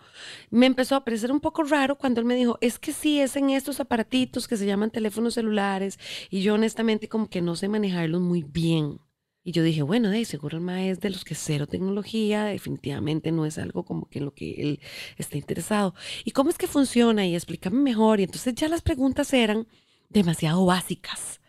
Me 0.49 0.65
empezó 0.65 0.95
a 0.95 1.05
parecer 1.05 1.31
un 1.31 1.39
poco 1.39 1.63
raro 1.63 1.97
cuando 1.97 2.19
él 2.19 2.25
me 2.25 2.35
dijo, 2.35 2.57
es 2.61 2.79
que 2.79 2.93
sí, 2.93 3.21
es 3.21 3.35
en 3.35 3.49
estos 3.49 3.79
aparatitos 3.79 4.47
que 4.47 4.57
se 4.57 4.65
llaman 4.65 4.91
teléfonos 4.91 5.35
celulares 5.35 5.99
y 6.29 6.41
yo 6.41 6.55
honestamente 6.55 7.07
como 7.07 7.29
que 7.29 7.41
no 7.41 7.55
sé 7.55 7.69
manejarlos 7.69 8.21
muy 8.21 8.43
bien. 8.43 8.99
Y 9.45 9.51
yo 9.51 9.61
dije, 9.61 9.81
bueno, 9.81 10.09
de 10.09 10.23
seguro 10.23 10.57
el 10.57 10.63
maestro 10.63 10.93
es 10.93 10.99
de 11.01 11.09
los 11.09 11.25
que 11.25 11.35
cero 11.35 11.67
tecnología, 11.67 12.45
definitivamente 12.45 13.31
no 13.31 13.45
es 13.45 13.57
algo 13.57 13.83
como 13.83 14.07
que 14.09 14.19
en 14.19 14.25
lo 14.25 14.33
que 14.33 14.53
él 14.53 14.79
está 15.17 15.37
interesado. 15.37 15.93
¿Y 16.23 16.31
cómo 16.31 16.49
es 16.49 16.57
que 16.57 16.67
funciona? 16.67 17.25
Y 17.25 17.35
explícame 17.35 17.77
mejor. 17.77 18.21
Y 18.21 18.23
entonces 18.23 18.55
ya 18.55 18.69
las 18.69 18.81
preguntas 18.81 19.33
eran 19.33 19.67
demasiado 20.09 20.65
básicas. 20.65 21.41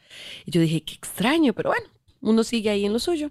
Y 0.45 0.51
yo 0.51 0.61
dije, 0.61 0.83
qué 0.83 0.95
extraño, 0.95 1.53
pero 1.53 1.71
bueno, 1.71 1.87
uno 2.21 2.43
sigue 2.43 2.71
ahí 2.71 2.85
en 2.85 2.93
lo 2.93 2.99
suyo. 2.99 3.31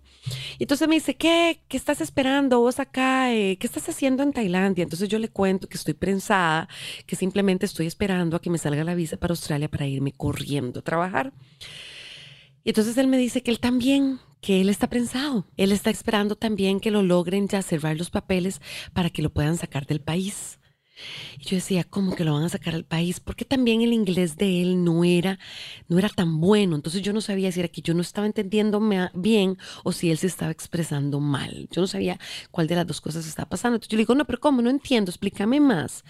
Y 0.58 0.64
entonces 0.64 0.88
me 0.88 0.96
dice, 0.96 1.16
¿qué? 1.16 1.62
¿Qué 1.68 1.76
estás 1.76 2.00
esperando 2.00 2.60
vos 2.62 2.80
acá? 2.80 3.34
Eh, 3.34 3.58
¿Qué 3.60 3.68
estás 3.68 3.90
haciendo 3.90 4.24
en 4.24 4.32
Tailandia? 4.32 4.84
Entonces 4.84 5.10
yo 5.10 5.20
le 5.20 5.28
cuento 5.28 5.68
que 5.68 5.78
estoy 5.78 5.94
prensada, 5.94 6.70
que 7.06 7.18
simplemente 7.18 7.66
estoy 7.66 7.88
esperando 7.88 8.38
a 8.38 8.42
que 8.42 8.50
me 8.50 8.58
salga 8.58 8.86
la 8.86 8.96
visa 8.96 9.18
para 9.18 9.34
Australia 9.34 9.70
para 9.70 9.88
irme 9.88 10.14
corriendo 10.14 10.80
a 10.80 10.84
trabajar. 10.84 11.34
Y 12.64 12.70
entonces 12.70 12.98
él 12.98 13.08
me 13.08 13.18
dice 13.18 13.44
que 13.44 13.52
él 13.52 13.60
también 13.60 14.20
que 14.44 14.60
él 14.60 14.70
está 14.70 14.90
prensado. 14.90 15.48
Él 15.58 15.72
está 15.72 15.90
esperando 15.90 16.36
también 16.36 16.82
que 16.82 16.92
lo 16.92 17.02
logren 17.02 17.48
ya 17.48 17.62
cerrar 17.62 17.98
los 17.98 18.10
papeles 18.12 18.62
para 18.92 19.10
que 19.10 19.22
lo 19.22 19.32
puedan 19.32 19.58
sacar 19.58 19.88
del 19.88 20.02
país. 20.02 20.60
Y 21.40 21.46
yo 21.46 21.56
decía, 21.56 21.86
¿cómo 21.86 22.14
que 22.14 22.26
lo 22.26 22.34
van 22.34 22.44
a 22.44 22.50
sacar 22.50 22.76
al 22.76 22.84
país? 22.84 23.22
Porque 23.22 23.46
también 23.46 23.82
el 23.82 23.94
inglés 23.94 24.36
de 24.36 24.62
él 24.62 24.84
no 24.84 25.06
era, 25.06 25.40
no 25.88 25.98
era 25.98 26.10
tan 26.10 26.42
bueno. 26.42 26.76
Entonces 26.76 27.02
yo 27.02 27.14
no 27.14 27.22
sabía 27.22 27.52
si 27.54 27.62
era 27.62 27.70
que 27.70 27.82
yo 27.82 27.94
no 27.94 28.02
estaba 28.02 28.28
entendiendo 28.28 28.82
bien 29.14 29.58
o 29.84 29.94
si 29.94 30.12
él 30.12 30.18
se 30.18 30.28
estaba 30.28 30.52
expresando 30.52 31.22
mal. 31.22 31.70
Yo 31.72 31.82
no 31.82 31.88
sabía 31.88 32.20
cuál 32.52 32.68
de 32.68 32.76
las 32.76 32.86
dos 32.86 33.00
cosas 33.00 33.26
estaba 33.26 33.50
pasando. 33.50 33.78
Entonces 33.78 33.92
yo 33.92 33.96
le 33.96 34.02
digo, 34.02 34.14
no, 34.14 34.26
pero 34.26 34.42
¿cómo? 34.42 34.62
No 34.62 34.70
entiendo, 34.70 35.10
explícame 35.10 35.62
más. 35.62 36.04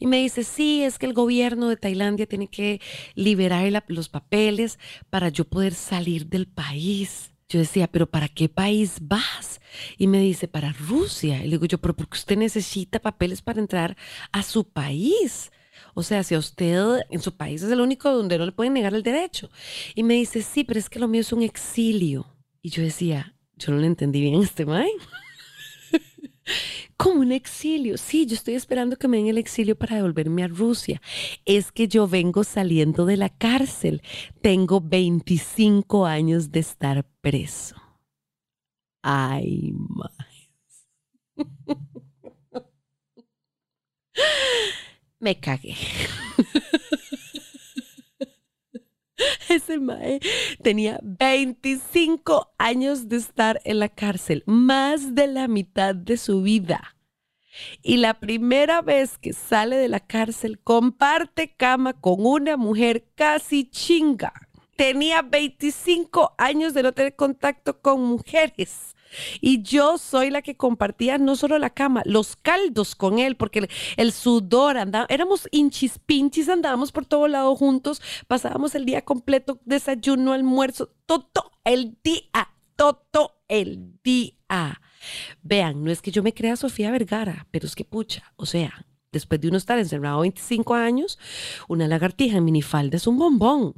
Y 0.00 0.08
me 0.08 0.18
dice, 0.18 0.42
sí, 0.42 0.82
es 0.82 0.98
que 0.98 1.06
el 1.06 1.14
gobierno 1.14 1.68
de 1.68 1.76
Tailandia 1.76 2.26
tiene 2.26 2.48
que 2.48 2.80
liberar 3.14 3.56
los 3.86 4.08
papeles 4.08 4.78
para 5.08 5.28
yo 5.28 5.44
poder 5.44 5.72
salir 5.72 6.26
del 6.26 6.48
país. 6.48 7.35
Yo 7.48 7.60
decía, 7.60 7.86
pero 7.86 8.10
¿para 8.10 8.28
qué 8.28 8.48
país 8.48 8.98
vas? 9.00 9.60
Y 9.98 10.08
me 10.08 10.18
dice, 10.20 10.48
para 10.48 10.72
Rusia. 10.72 11.38
Y 11.38 11.44
le 11.44 11.50
digo 11.50 11.66
yo, 11.66 11.78
pero 11.78 11.94
porque 11.94 12.16
usted 12.18 12.36
necesita 12.36 12.98
papeles 12.98 13.40
para 13.40 13.60
entrar 13.60 13.96
a 14.32 14.42
su 14.42 14.68
país. 14.68 15.52
O 15.94 16.02
sea, 16.02 16.22
si 16.24 16.34
a 16.34 16.38
usted 16.38 17.00
en 17.08 17.20
su 17.20 17.36
país 17.36 17.62
es 17.62 17.70
el 17.70 17.80
único 17.80 18.12
donde 18.12 18.38
no 18.38 18.46
le 18.46 18.52
pueden 18.52 18.74
negar 18.74 18.94
el 18.94 19.02
derecho. 19.02 19.48
Y 19.94 20.02
me 20.02 20.14
dice, 20.14 20.42
sí, 20.42 20.64
pero 20.64 20.80
es 20.80 20.90
que 20.90 20.98
lo 20.98 21.08
mío 21.08 21.20
es 21.20 21.32
un 21.32 21.42
exilio. 21.42 22.26
Y 22.62 22.70
yo 22.70 22.82
decía, 22.82 23.36
yo 23.56 23.72
no 23.72 23.78
le 23.78 23.86
entendí 23.86 24.20
bien 24.20 24.40
a 24.40 24.44
este 24.44 24.66
man. 24.66 24.86
Como 26.96 27.20
un 27.20 27.32
exilio. 27.32 27.98
Sí, 27.98 28.26
yo 28.26 28.34
estoy 28.34 28.54
esperando 28.54 28.96
que 28.96 29.08
me 29.08 29.18
den 29.18 29.28
el 29.28 29.38
exilio 29.38 29.76
para 29.76 29.96
devolverme 29.96 30.44
a 30.44 30.48
Rusia. 30.48 31.00
Es 31.44 31.72
que 31.72 31.88
yo 31.88 32.06
vengo 32.08 32.44
saliendo 32.44 33.06
de 33.06 33.16
la 33.16 33.28
cárcel. 33.28 34.02
Tengo 34.42 34.80
25 34.80 36.06
años 36.06 36.50
de 36.52 36.60
estar 36.60 37.04
preso. 37.20 37.76
Ay, 39.02 39.72
más. 39.74 40.12
Me 45.20 45.34
cagué. 45.40 45.74
Ese 49.48 49.78
mae 49.78 50.20
tenía 50.62 50.98
25 51.02 52.54
años 52.58 53.08
de 53.08 53.16
estar 53.16 53.60
en 53.64 53.78
la 53.78 53.88
cárcel, 53.88 54.42
más 54.46 55.14
de 55.14 55.26
la 55.26 55.48
mitad 55.48 55.94
de 55.94 56.16
su 56.16 56.42
vida. 56.42 56.96
Y 57.82 57.96
la 57.96 58.20
primera 58.20 58.82
vez 58.82 59.18
que 59.18 59.32
sale 59.32 59.76
de 59.76 59.88
la 59.88 60.00
cárcel 60.00 60.58
comparte 60.58 61.54
cama 61.54 61.94
con 61.94 62.26
una 62.26 62.56
mujer 62.56 63.06
casi 63.14 63.70
chinga. 63.70 64.32
Tenía 64.76 65.22
25 65.22 66.34
años 66.36 66.74
de 66.74 66.82
no 66.82 66.92
tener 66.92 67.16
contacto 67.16 67.80
con 67.80 68.02
mujeres. 68.02 68.95
Y 69.40 69.62
yo 69.62 69.98
soy 69.98 70.30
la 70.30 70.42
que 70.42 70.56
compartía 70.56 71.18
no 71.18 71.36
solo 71.36 71.58
la 71.58 71.70
cama, 71.70 72.02
los 72.04 72.36
caldos 72.36 72.94
con 72.94 73.18
él, 73.18 73.36
porque 73.36 73.68
el, 73.96 74.12
sudor 74.12 74.76
andaba, 74.78 75.06
éramos 75.08 75.48
hinchis 75.50 75.98
pinchis, 75.98 76.48
andábamos 76.48 76.92
por 76.92 77.06
todo 77.06 77.28
lado 77.28 77.54
juntos, 77.56 78.02
pasábamos 78.26 78.74
el 78.74 78.84
día 78.84 79.02
completo, 79.02 79.60
desayuno, 79.64 80.32
almuerzo, 80.32 80.90
todo 81.06 81.52
el 81.64 81.96
día, 82.02 82.50
todo 82.76 83.40
el 83.48 83.98
día. 84.02 84.80
Vean, 85.42 85.84
no 85.84 85.90
es 85.90 86.02
que 86.02 86.10
yo 86.10 86.22
me 86.22 86.34
crea 86.34 86.56
Sofía 86.56 86.90
Vergara, 86.90 87.46
pero 87.50 87.66
es 87.66 87.74
que 87.74 87.84
pucha, 87.84 88.32
o 88.36 88.46
sea, 88.46 88.86
después 89.16 89.40
de 89.40 89.48
uno 89.48 89.56
estar 89.56 89.78
encerrado 89.78 90.20
25 90.20 90.74
años, 90.74 91.18
una 91.68 91.88
lagartija 91.88 92.38
en 92.38 92.44
minifalda 92.44 92.96
es 92.96 93.06
un 93.06 93.18
bombón. 93.18 93.74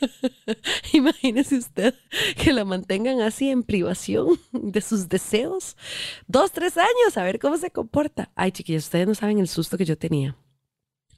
Imagínese 0.92 1.56
usted 1.56 1.94
que 2.36 2.52
la 2.52 2.64
mantengan 2.64 3.20
así 3.20 3.50
en 3.50 3.62
privación 3.62 4.38
de 4.52 4.80
sus 4.80 5.08
deseos. 5.08 5.76
Dos, 6.26 6.52
tres 6.52 6.76
años, 6.76 7.16
a 7.16 7.22
ver 7.22 7.38
cómo 7.38 7.56
se 7.56 7.70
comporta. 7.70 8.30
Ay, 8.34 8.52
chiquillos, 8.52 8.84
ustedes 8.84 9.06
no 9.06 9.14
saben 9.14 9.38
el 9.38 9.48
susto 9.48 9.78
que 9.78 9.84
yo 9.84 9.96
tenía. 9.96 10.36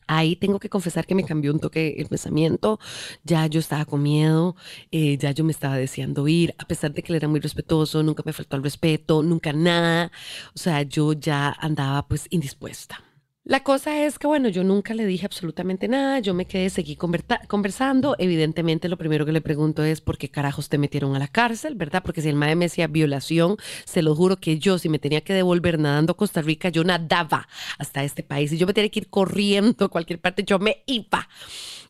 Ahí 0.06 0.36
tengo 0.36 0.58
que 0.60 0.68
confesar 0.68 1.06
que 1.06 1.14
me 1.14 1.24
cambió 1.24 1.52
un 1.52 1.60
toque 1.60 1.94
el 1.98 2.08
pensamiento. 2.08 2.78
Ya 3.24 3.46
yo 3.46 3.60
estaba 3.60 3.84
con 3.86 4.02
miedo, 4.02 4.54
eh, 4.90 5.16
ya 5.18 5.30
yo 5.30 5.44
me 5.44 5.52
estaba 5.52 5.76
deseando 5.76 6.28
ir, 6.28 6.54
a 6.58 6.66
pesar 6.66 6.92
de 6.92 7.02
que 7.02 7.12
él 7.12 7.16
era 7.16 7.28
muy 7.28 7.40
respetuoso, 7.40 8.02
nunca 8.02 8.22
me 8.26 8.32
faltó 8.32 8.56
el 8.56 8.62
respeto, 8.62 9.22
nunca 9.22 9.52
nada. 9.52 10.12
O 10.54 10.58
sea, 10.58 10.82
yo 10.82 11.12
ya 11.14 11.50
andaba 11.58 12.06
pues 12.06 12.26
indispuesta. 12.30 13.02
La 13.46 13.62
cosa 13.62 14.02
es 14.06 14.18
que, 14.18 14.26
bueno, 14.26 14.48
yo 14.48 14.64
nunca 14.64 14.94
le 14.94 15.04
dije 15.04 15.26
absolutamente 15.26 15.86
nada, 15.86 16.18
yo 16.18 16.32
me 16.32 16.46
quedé, 16.46 16.70
seguí 16.70 16.96
conversando. 16.96 18.16
Evidentemente, 18.18 18.88
lo 18.88 18.96
primero 18.96 19.26
que 19.26 19.32
le 19.32 19.42
pregunto 19.42 19.84
es 19.84 20.00
por 20.00 20.16
qué 20.16 20.30
carajos 20.30 20.70
te 20.70 20.78
metieron 20.78 21.14
a 21.14 21.18
la 21.18 21.28
cárcel, 21.28 21.74
¿verdad? 21.74 22.02
Porque 22.02 22.22
si 22.22 22.30
el 22.30 22.36
madre 22.36 22.56
me 22.56 22.64
decía 22.64 22.86
violación, 22.86 23.58
se 23.84 24.00
lo 24.00 24.14
juro 24.14 24.38
que 24.38 24.58
yo, 24.58 24.78
si 24.78 24.88
me 24.88 24.98
tenía 24.98 25.20
que 25.20 25.34
devolver 25.34 25.78
nadando 25.78 26.12
a 26.12 26.16
Costa 26.16 26.40
Rica, 26.40 26.70
yo 26.70 26.84
nadaba 26.84 27.46
hasta 27.76 28.02
este 28.02 28.22
país. 28.22 28.50
Y 28.50 28.56
yo 28.56 28.66
me 28.66 28.72
tenía 28.72 28.88
que 28.88 29.00
ir 29.00 29.10
corriendo 29.10 29.84
a 29.84 29.88
cualquier 29.90 30.22
parte, 30.22 30.42
yo 30.42 30.58
me 30.58 30.82
iba. 30.86 31.28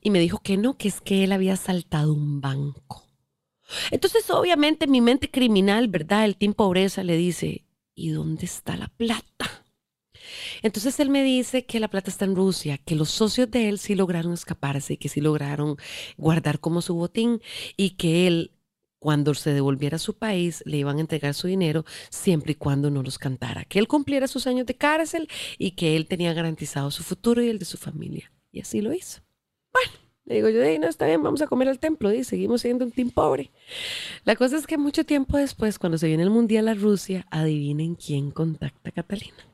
Y 0.02 0.10
me 0.10 0.18
dijo 0.18 0.40
que 0.40 0.56
no, 0.56 0.76
que 0.76 0.88
es 0.88 1.00
que 1.00 1.22
él 1.22 1.30
había 1.30 1.54
saltado 1.54 2.12
un 2.12 2.40
banco. 2.40 3.04
Entonces, 3.92 4.28
obviamente, 4.30 4.88
mi 4.88 5.00
mente 5.00 5.30
criminal, 5.30 5.86
¿verdad? 5.86 6.24
El 6.24 6.34
Team 6.34 6.54
Pobreza 6.54 7.04
le 7.04 7.16
dice, 7.16 7.64
¿y 7.94 8.08
dónde 8.08 8.44
está 8.44 8.76
la 8.76 8.88
plata? 8.88 9.63
Entonces 10.64 10.98
él 10.98 11.10
me 11.10 11.22
dice 11.22 11.66
que 11.66 11.78
la 11.78 11.88
plata 11.88 12.10
está 12.10 12.24
en 12.24 12.34
Rusia, 12.34 12.78
que 12.78 12.94
los 12.94 13.10
socios 13.10 13.50
de 13.50 13.68
él 13.68 13.78
sí 13.78 13.94
lograron 13.94 14.32
escaparse, 14.32 14.96
que 14.96 15.10
sí 15.10 15.20
lograron 15.20 15.76
guardar 16.16 16.58
como 16.58 16.80
su 16.80 16.94
botín 16.94 17.42
y 17.76 17.90
que 17.90 18.26
él 18.26 18.50
cuando 18.98 19.34
se 19.34 19.52
devolviera 19.52 19.96
a 19.96 19.98
su 19.98 20.16
país, 20.16 20.62
le 20.64 20.78
iban 20.78 20.96
a 20.96 21.02
entregar 21.02 21.34
su 21.34 21.48
dinero 21.48 21.84
siempre 22.08 22.52
y 22.52 22.54
cuando 22.54 22.90
no 22.90 23.02
los 23.02 23.18
cantara, 23.18 23.66
que 23.66 23.78
él 23.78 23.86
cumpliera 23.86 24.26
sus 24.26 24.46
años 24.46 24.64
de 24.64 24.74
cárcel 24.74 25.28
y 25.58 25.72
que 25.72 25.96
él 25.96 26.06
tenía 26.06 26.32
garantizado 26.32 26.90
su 26.90 27.02
futuro 27.02 27.42
y 27.42 27.50
el 27.50 27.58
de 27.58 27.66
su 27.66 27.76
familia. 27.76 28.32
Y 28.50 28.62
así 28.62 28.80
lo 28.80 28.94
hizo. 28.94 29.20
Bueno, 29.70 29.92
le 30.24 30.36
digo 30.36 30.48
yo, 30.48 30.78
no, 30.78 30.88
está 30.88 31.04
bien, 31.04 31.22
vamos 31.22 31.42
a 31.42 31.46
comer 31.46 31.68
al 31.68 31.78
templo 31.78 32.10
y 32.10 32.24
seguimos 32.24 32.62
siendo 32.62 32.86
un 32.86 32.90
team 32.90 33.10
pobre. 33.10 33.50
La 34.24 34.34
cosa 34.34 34.56
es 34.56 34.66
que 34.66 34.78
mucho 34.78 35.04
tiempo 35.04 35.36
después, 35.36 35.78
cuando 35.78 35.98
se 35.98 36.06
viene 36.06 36.22
el 36.22 36.30
Mundial 36.30 36.68
a 36.68 36.74
Rusia, 36.74 37.26
adivinen 37.30 37.96
quién 37.96 38.30
contacta 38.30 38.88
a 38.88 38.92
Catalina. 38.92 39.53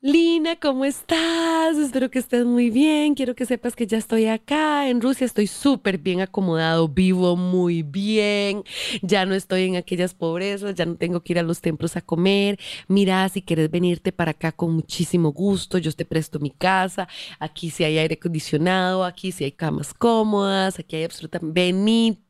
Lina, 0.00 0.54
¿cómo 0.54 0.84
estás? 0.84 1.76
Espero 1.76 2.08
que 2.08 2.20
estés 2.20 2.44
muy 2.44 2.70
bien. 2.70 3.16
Quiero 3.16 3.34
que 3.34 3.44
sepas 3.44 3.74
que 3.74 3.84
ya 3.88 3.98
estoy 3.98 4.26
acá 4.26 4.88
en 4.88 5.00
Rusia. 5.00 5.24
Estoy 5.24 5.48
súper 5.48 5.98
bien 5.98 6.20
acomodado, 6.20 6.86
vivo 6.86 7.34
muy 7.34 7.82
bien. 7.82 8.62
Ya 9.02 9.26
no 9.26 9.34
estoy 9.34 9.64
en 9.64 9.74
aquellas 9.74 10.14
pobrezas, 10.14 10.76
ya 10.76 10.86
no 10.86 10.94
tengo 10.94 11.20
que 11.20 11.32
ir 11.32 11.40
a 11.40 11.42
los 11.42 11.60
templos 11.60 11.96
a 11.96 12.00
comer. 12.00 12.60
Mira, 12.86 13.28
si 13.28 13.42
quieres 13.42 13.72
venirte 13.72 14.12
para 14.12 14.30
acá 14.30 14.52
con 14.52 14.72
muchísimo 14.72 15.32
gusto, 15.32 15.78
yo 15.78 15.90
te 15.90 16.04
presto 16.04 16.38
mi 16.38 16.50
casa. 16.50 17.08
Aquí 17.40 17.70
sí 17.70 17.82
hay 17.82 17.98
aire 17.98 18.14
acondicionado, 18.14 19.04
aquí 19.04 19.32
sí 19.32 19.42
hay 19.42 19.52
camas 19.52 19.92
cómodas, 19.94 20.78
aquí 20.78 20.94
hay 20.94 21.04
absolutamente... 21.04 21.58
Venite 21.58 22.28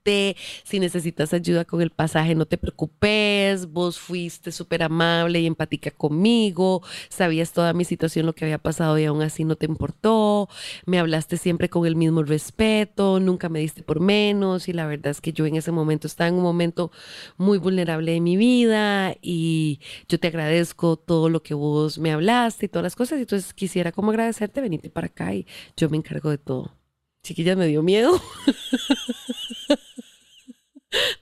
si 0.65 0.81
necesitas 0.81 1.35
ayuda 1.35 1.65
con 1.65 1.83
el 1.83 1.91
pasaje, 1.91 2.35
no 2.35 2.47
te 2.47 2.59
preocupes. 2.59 3.71
Vos 3.71 3.99
fuiste 3.99 4.53
súper 4.53 4.83
amable 4.83 5.41
y 5.41 5.47
empática 5.47 5.91
conmigo. 5.91 6.83
Sabías 7.09 7.53
toda 7.59 7.73
mi 7.73 7.85
situación, 7.85 8.25
lo 8.25 8.37
que 8.37 8.45
había 8.45 8.59
pasado 8.59 8.97
y 9.01 9.05
aún 9.05 9.21
así 9.21 9.43
no 9.43 9.57
te 9.57 9.67
importó. 9.67 10.49
Me 10.87 11.01
hablaste 11.01 11.37
siempre 11.37 11.69
con 11.69 11.87
el 11.87 11.97
mismo 11.97 12.23
respeto. 12.23 13.19
Nunca 13.19 13.49
me 13.49 13.59
diste 13.59 13.83
por 13.83 13.99
menos. 13.99 14.69
Y 14.69 14.73
la 14.73 14.87
verdad 14.87 15.11
es 15.11 15.21
que 15.21 15.33
yo 15.33 15.45
en 15.45 15.57
ese 15.57 15.73
momento 15.73 16.07
estaba 16.07 16.29
en 16.29 16.37
un 16.37 16.45
momento 16.45 16.93
muy 17.37 17.59
vulnerable 17.59 18.13
de 18.13 18.21
mi 18.21 18.37
vida 18.37 19.17
y 19.21 19.81
yo 20.09 20.21
te 20.21 20.29
agradezco 20.29 20.97
todo 20.99 21.29
lo 21.29 21.43
que 21.43 21.55
vos 21.55 21.99
me 21.99 22.13
hablaste 22.13 22.67
y 22.67 22.69
todas 22.69 22.85
las 22.85 22.95
cosas. 22.95 23.19
Entonces 23.19 23.53
quisiera 23.53 23.91
como 23.91 24.13
agradecerte, 24.13 24.61
venite 24.61 24.89
para 24.89 25.09
acá 25.09 25.35
y 25.35 25.45
yo 25.77 25.91
me 25.91 25.97
encargo 25.97 26.31
de 26.31 26.39
todo. 26.39 26.77
Chiquillas, 27.25 27.57
me 27.57 27.67
dio 27.67 27.83
miedo. 27.83 28.23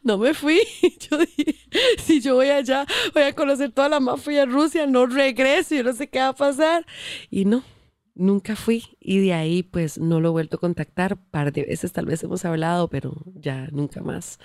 no 0.02 0.18
me 0.18 0.35
fui. 0.35 0.61
Yo 1.11 1.18
dije, 1.18 1.57
si 1.98 2.20
yo 2.20 2.37
voy 2.37 2.48
allá, 2.48 2.87
voy 3.12 3.24
a 3.24 3.35
conocer 3.35 3.72
toda 3.72 3.88
la 3.88 4.00
mafia 4.00 4.40
de 4.40 4.46
Rusia, 4.46 4.87
no 4.87 5.07
regreso, 5.07 5.74
yo 5.74 5.83
no 5.83 5.92
sé 5.92 6.09
qué 6.09 6.18
va 6.18 6.29
a 6.29 6.35
pasar. 6.35 6.87
Y 7.31 7.44
no, 7.44 7.62
nunca 8.14 8.57
fui. 8.57 8.85
Y 9.00 9.18
de 9.20 9.35
ahí, 9.35 9.62
pues, 9.62 9.98
no 9.98 10.20
lo 10.20 10.29
he 10.29 10.33
vuelto 10.33 10.57
a 10.57 10.61
contactar. 10.61 11.16
Par 11.31 11.52
de 11.52 11.62
veces 11.64 11.92
tal 11.92 12.07
vez 12.07 12.22
hemos 12.22 12.44
hablado, 12.44 12.88
pero 12.88 13.14
ya 13.35 13.68
nunca 13.72 14.00
más. 14.02 14.38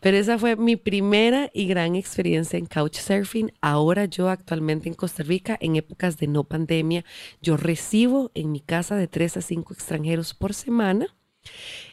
Pero 0.00 0.16
esa 0.16 0.38
fue 0.38 0.56
mi 0.56 0.76
primera 0.76 1.50
y 1.52 1.66
gran 1.66 1.96
experiencia 1.96 2.58
en 2.58 2.66
Couchsurfing. 2.66 3.52
Ahora 3.60 4.06
yo 4.06 4.28
actualmente 4.28 4.88
en 4.88 4.94
Costa 4.94 5.22
Rica, 5.22 5.56
en 5.60 5.76
épocas 5.76 6.16
de 6.18 6.26
no 6.26 6.44
pandemia, 6.44 7.04
yo 7.42 7.56
recibo 7.56 8.30
en 8.34 8.52
mi 8.52 8.60
casa 8.60 8.96
de 8.96 9.08
tres 9.08 9.36
a 9.36 9.42
cinco 9.42 9.74
extranjeros 9.74 10.34
por 10.34 10.54
semana 10.54 11.14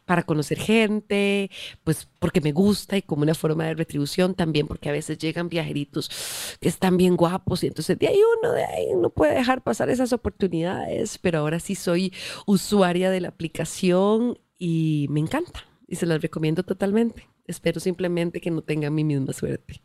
para 0.06 0.24
conocer 0.24 0.58
gente, 0.58 1.52
pues 1.84 2.08
porque 2.20 2.42
me 2.42 2.54
gusta 2.54 2.98
y 2.98 3.02
como 3.02 3.24
una 3.24 3.36
forma 3.36 3.66
de 3.66 3.74
retribución 3.74 4.36
también 4.36 4.68
porque 4.68 4.90
a 4.90 4.94
veces 4.94 5.18
llegan 5.18 5.50
viajeritos 5.50 6.58
que 6.62 6.70
están 6.70 6.98
bien 6.98 7.18
guapos 7.18 7.64
y 7.64 7.68
entonces 7.68 8.00
de 8.00 8.08
ahí 8.08 8.20
uno 8.40 8.54
de 8.54 8.64
ahí 8.64 8.88
no 8.96 9.10
puede 9.10 9.36
dejar 9.36 9.64
pasar 9.64 9.90
esas 9.90 10.14
oportunidades, 10.14 11.18
pero 11.18 11.40
ahora 11.40 11.60
sí 11.60 11.76
soy 11.76 12.14
usuaria 12.46 13.12
de 13.12 13.22
la 13.22 13.30
aplicación 13.30 14.40
y 14.58 15.08
me 15.10 15.20
encanta 15.20 15.66
y 15.88 15.96
se 15.96 16.06
las 16.06 16.22
recomiendo 16.22 16.64
totalmente. 16.64 17.28
Espero 17.46 17.80
simplemente 17.80 18.42
que 18.42 18.52
no 18.52 18.62
tengan 18.62 18.94
mi 18.94 19.06
misma 19.06 19.32
suerte. 19.32 19.82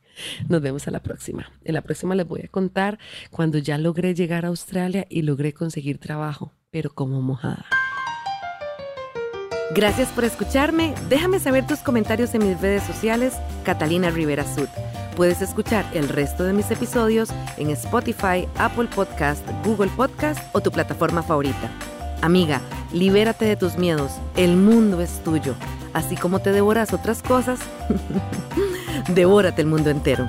Nos 0.48 0.60
vemos 0.60 0.88
a 0.88 0.90
la 0.90 1.00
próxima. 1.00 1.52
En 1.62 1.74
la 1.74 1.82
próxima 1.82 2.14
les 2.16 2.26
voy 2.26 2.42
a 2.42 2.48
contar 2.48 2.98
cuando 3.30 3.58
ya 3.58 3.78
logré 3.78 4.14
llegar 4.14 4.44
a 4.44 4.48
Australia 4.48 5.06
y 5.08 5.22
logré 5.22 5.52
conseguir 5.52 5.98
trabajo, 5.98 6.52
pero 6.70 6.92
como 6.92 7.22
mojada. 7.22 7.66
Gracias 9.74 10.10
por 10.10 10.24
escucharme. 10.24 10.94
Déjame 11.08 11.38
saber 11.38 11.66
tus 11.66 11.78
comentarios 11.78 12.34
en 12.34 12.46
mis 12.46 12.60
redes 12.60 12.82
sociales, 12.82 13.32
Catalina 13.64 14.10
Rivera 14.10 14.44
Sud. 14.44 14.68
Puedes 15.16 15.40
escuchar 15.40 15.86
el 15.94 16.10
resto 16.10 16.44
de 16.44 16.52
mis 16.52 16.70
episodios 16.70 17.30
en 17.56 17.70
Spotify, 17.70 18.46
Apple 18.58 18.90
Podcast, 18.94 19.42
Google 19.64 19.90
Podcast 19.96 20.38
o 20.52 20.60
tu 20.60 20.70
plataforma 20.70 21.22
favorita. 21.22 21.70
Amiga, 22.20 22.60
libérate 22.92 23.46
de 23.46 23.56
tus 23.56 23.78
miedos. 23.78 24.12
El 24.36 24.56
mundo 24.56 25.00
es 25.00 25.24
tuyo. 25.24 25.54
Así 25.94 26.16
como 26.16 26.40
te 26.40 26.52
devoras 26.52 26.92
otras 26.92 27.22
cosas, 27.22 27.60
devórate 29.14 29.62
el 29.62 29.68
mundo 29.68 29.88
entero. 29.90 30.28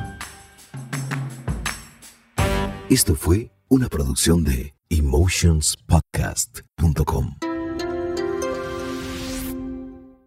Esto 2.90 3.16
fue 3.16 3.52
una 3.70 3.90
producción 3.90 4.46
de 4.46 4.74
emotionspodcast.com. 4.90 7.53